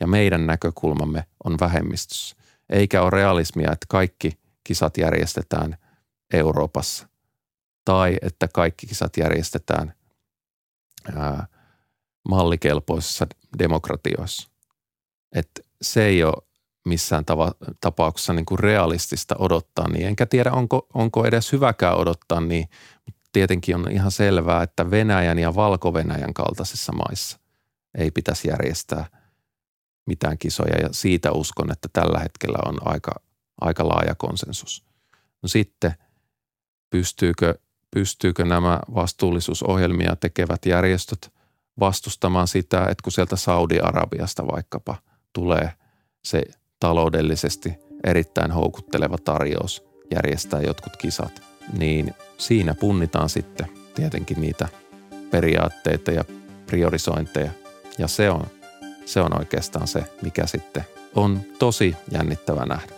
ja 0.00 0.06
meidän 0.06 0.46
näkökulmamme 0.46 1.24
on 1.44 1.56
vähemmistössä. 1.60 2.36
Eikä 2.70 3.02
ole 3.02 3.10
realismia, 3.10 3.72
että 3.72 3.86
kaikki 3.88 4.38
kisat 4.64 4.96
järjestetään 4.96 5.76
Euroopassa 6.32 7.08
tai 7.84 8.16
että 8.22 8.48
kaikki 8.48 8.86
kisat 8.86 9.16
järjestetään 9.16 9.92
ää, 11.16 11.46
mallikelpoisissa 12.28 13.26
demokratioissa. 13.58 14.48
Että 15.32 15.62
se 15.82 16.04
ei 16.04 16.24
ole 16.24 16.34
missään 16.86 17.24
tava, 17.24 17.52
tapauksessa 17.80 18.32
niin 18.32 18.46
kuin 18.46 18.58
realistista 18.58 19.34
odottaa 19.38 19.88
niin. 19.88 20.06
Enkä 20.06 20.26
tiedä, 20.26 20.52
onko, 20.52 20.86
onko 20.94 21.24
edes 21.24 21.52
hyväkään 21.52 21.96
odottaa 21.96 22.40
niin. 22.40 22.68
Mutta 23.06 23.20
tietenkin 23.32 23.76
on 23.76 23.90
ihan 23.90 24.10
selvää, 24.10 24.62
että 24.62 24.90
Venäjän 24.90 25.38
ja 25.38 25.54
Valko-Venäjän 25.54 26.34
kaltaisissa 26.34 26.92
maissa 26.92 27.38
ei 27.98 28.10
pitäisi 28.10 28.48
järjestää 28.48 29.06
mitään 30.08 30.38
kisoja. 30.38 30.76
Ja 30.82 30.88
siitä 30.92 31.32
uskon, 31.32 31.72
että 31.72 31.88
tällä 31.92 32.18
hetkellä 32.18 32.58
on 32.66 32.78
aika, 32.84 33.12
aika 33.60 33.88
laaja 33.88 34.14
konsensus. 34.14 34.84
No 35.42 35.48
sitten 35.48 35.94
pystyykö, 36.90 37.54
pystyykö 37.90 38.44
nämä 38.44 38.80
vastuullisuusohjelmia 38.94 40.16
tekevät 40.16 40.66
järjestöt– 40.66 41.32
vastustamaan 41.80 42.48
sitä, 42.48 42.80
että 42.80 43.02
kun 43.02 43.12
sieltä 43.12 43.36
Saudi-Arabiasta 43.36 44.46
vaikkapa 44.46 44.96
tulee 45.32 45.72
se 46.24 46.42
taloudellisesti 46.80 47.74
erittäin 48.04 48.50
houkutteleva 48.50 49.18
tarjous 49.18 49.82
järjestää 50.14 50.60
jotkut 50.60 50.96
kisat, 50.96 51.42
niin 51.78 52.14
siinä 52.38 52.74
punnitaan 52.74 53.28
sitten 53.28 53.66
tietenkin 53.94 54.40
niitä 54.40 54.68
periaatteita 55.30 56.10
ja 56.10 56.24
priorisointeja. 56.66 57.50
Ja 57.98 58.08
se 58.08 58.30
on, 58.30 58.46
se 59.08 59.20
on 59.20 59.38
oikeastaan 59.38 59.88
se, 59.88 60.04
mikä 60.22 60.46
sitten 60.46 60.84
on 61.14 61.40
tosi 61.58 61.96
jännittävä 62.12 62.66
nähdä. 62.66 62.92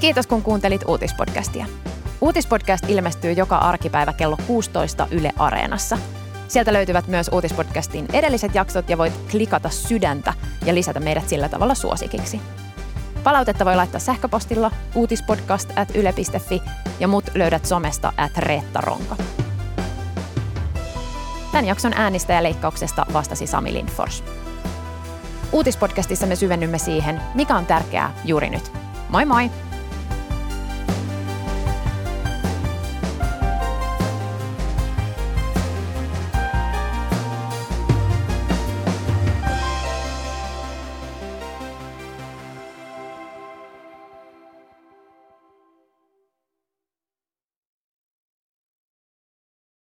Kiitos 0.00 0.26
kun 0.26 0.42
kuuntelit 0.42 0.88
uutispodcastia. 0.88 1.66
Uutispodcast 2.20 2.84
ilmestyy 2.88 3.32
joka 3.32 3.56
arkipäivä 3.56 4.12
kello 4.12 4.36
16 4.46 5.08
Yle 5.10 5.32
Areenassa. 5.38 5.98
Sieltä 6.48 6.72
löytyvät 6.72 7.06
myös 7.06 7.30
uutispodcastin 7.32 8.06
edelliset 8.12 8.54
jaksot 8.54 8.90
ja 8.90 8.98
voit 8.98 9.12
klikata 9.30 9.70
sydäntä 9.70 10.34
ja 10.66 10.74
lisätä 10.74 11.00
meidät 11.00 11.28
sillä 11.28 11.48
tavalla 11.48 11.74
suosikiksi. 11.74 12.40
Palautetta 13.26 13.64
voi 13.64 13.76
laittaa 13.76 14.00
sähköpostilla 14.00 14.70
uutispodcast 14.94 15.70
at 15.76 15.96
yle.fi 15.96 16.62
ja 17.00 17.08
mut 17.08 17.24
löydät 17.34 17.66
somesta 17.66 18.12
at 18.16 18.36
Reetta 18.36 18.80
Ronka. 18.80 19.16
Tämän 21.52 21.64
jakson 21.64 21.92
äänistä 21.96 22.32
ja 22.32 22.42
leikkauksesta 22.42 23.06
vastasi 23.12 23.46
Sami 23.46 23.72
Lindfors. 23.72 24.24
Uutispodcastissa 25.52 26.26
me 26.26 26.36
syvennymme 26.36 26.78
siihen, 26.78 27.20
mikä 27.34 27.56
on 27.56 27.66
tärkeää 27.66 28.14
juuri 28.24 28.50
nyt. 28.50 28.72
Moi 29.08 29.24
moi! 29.24 29.50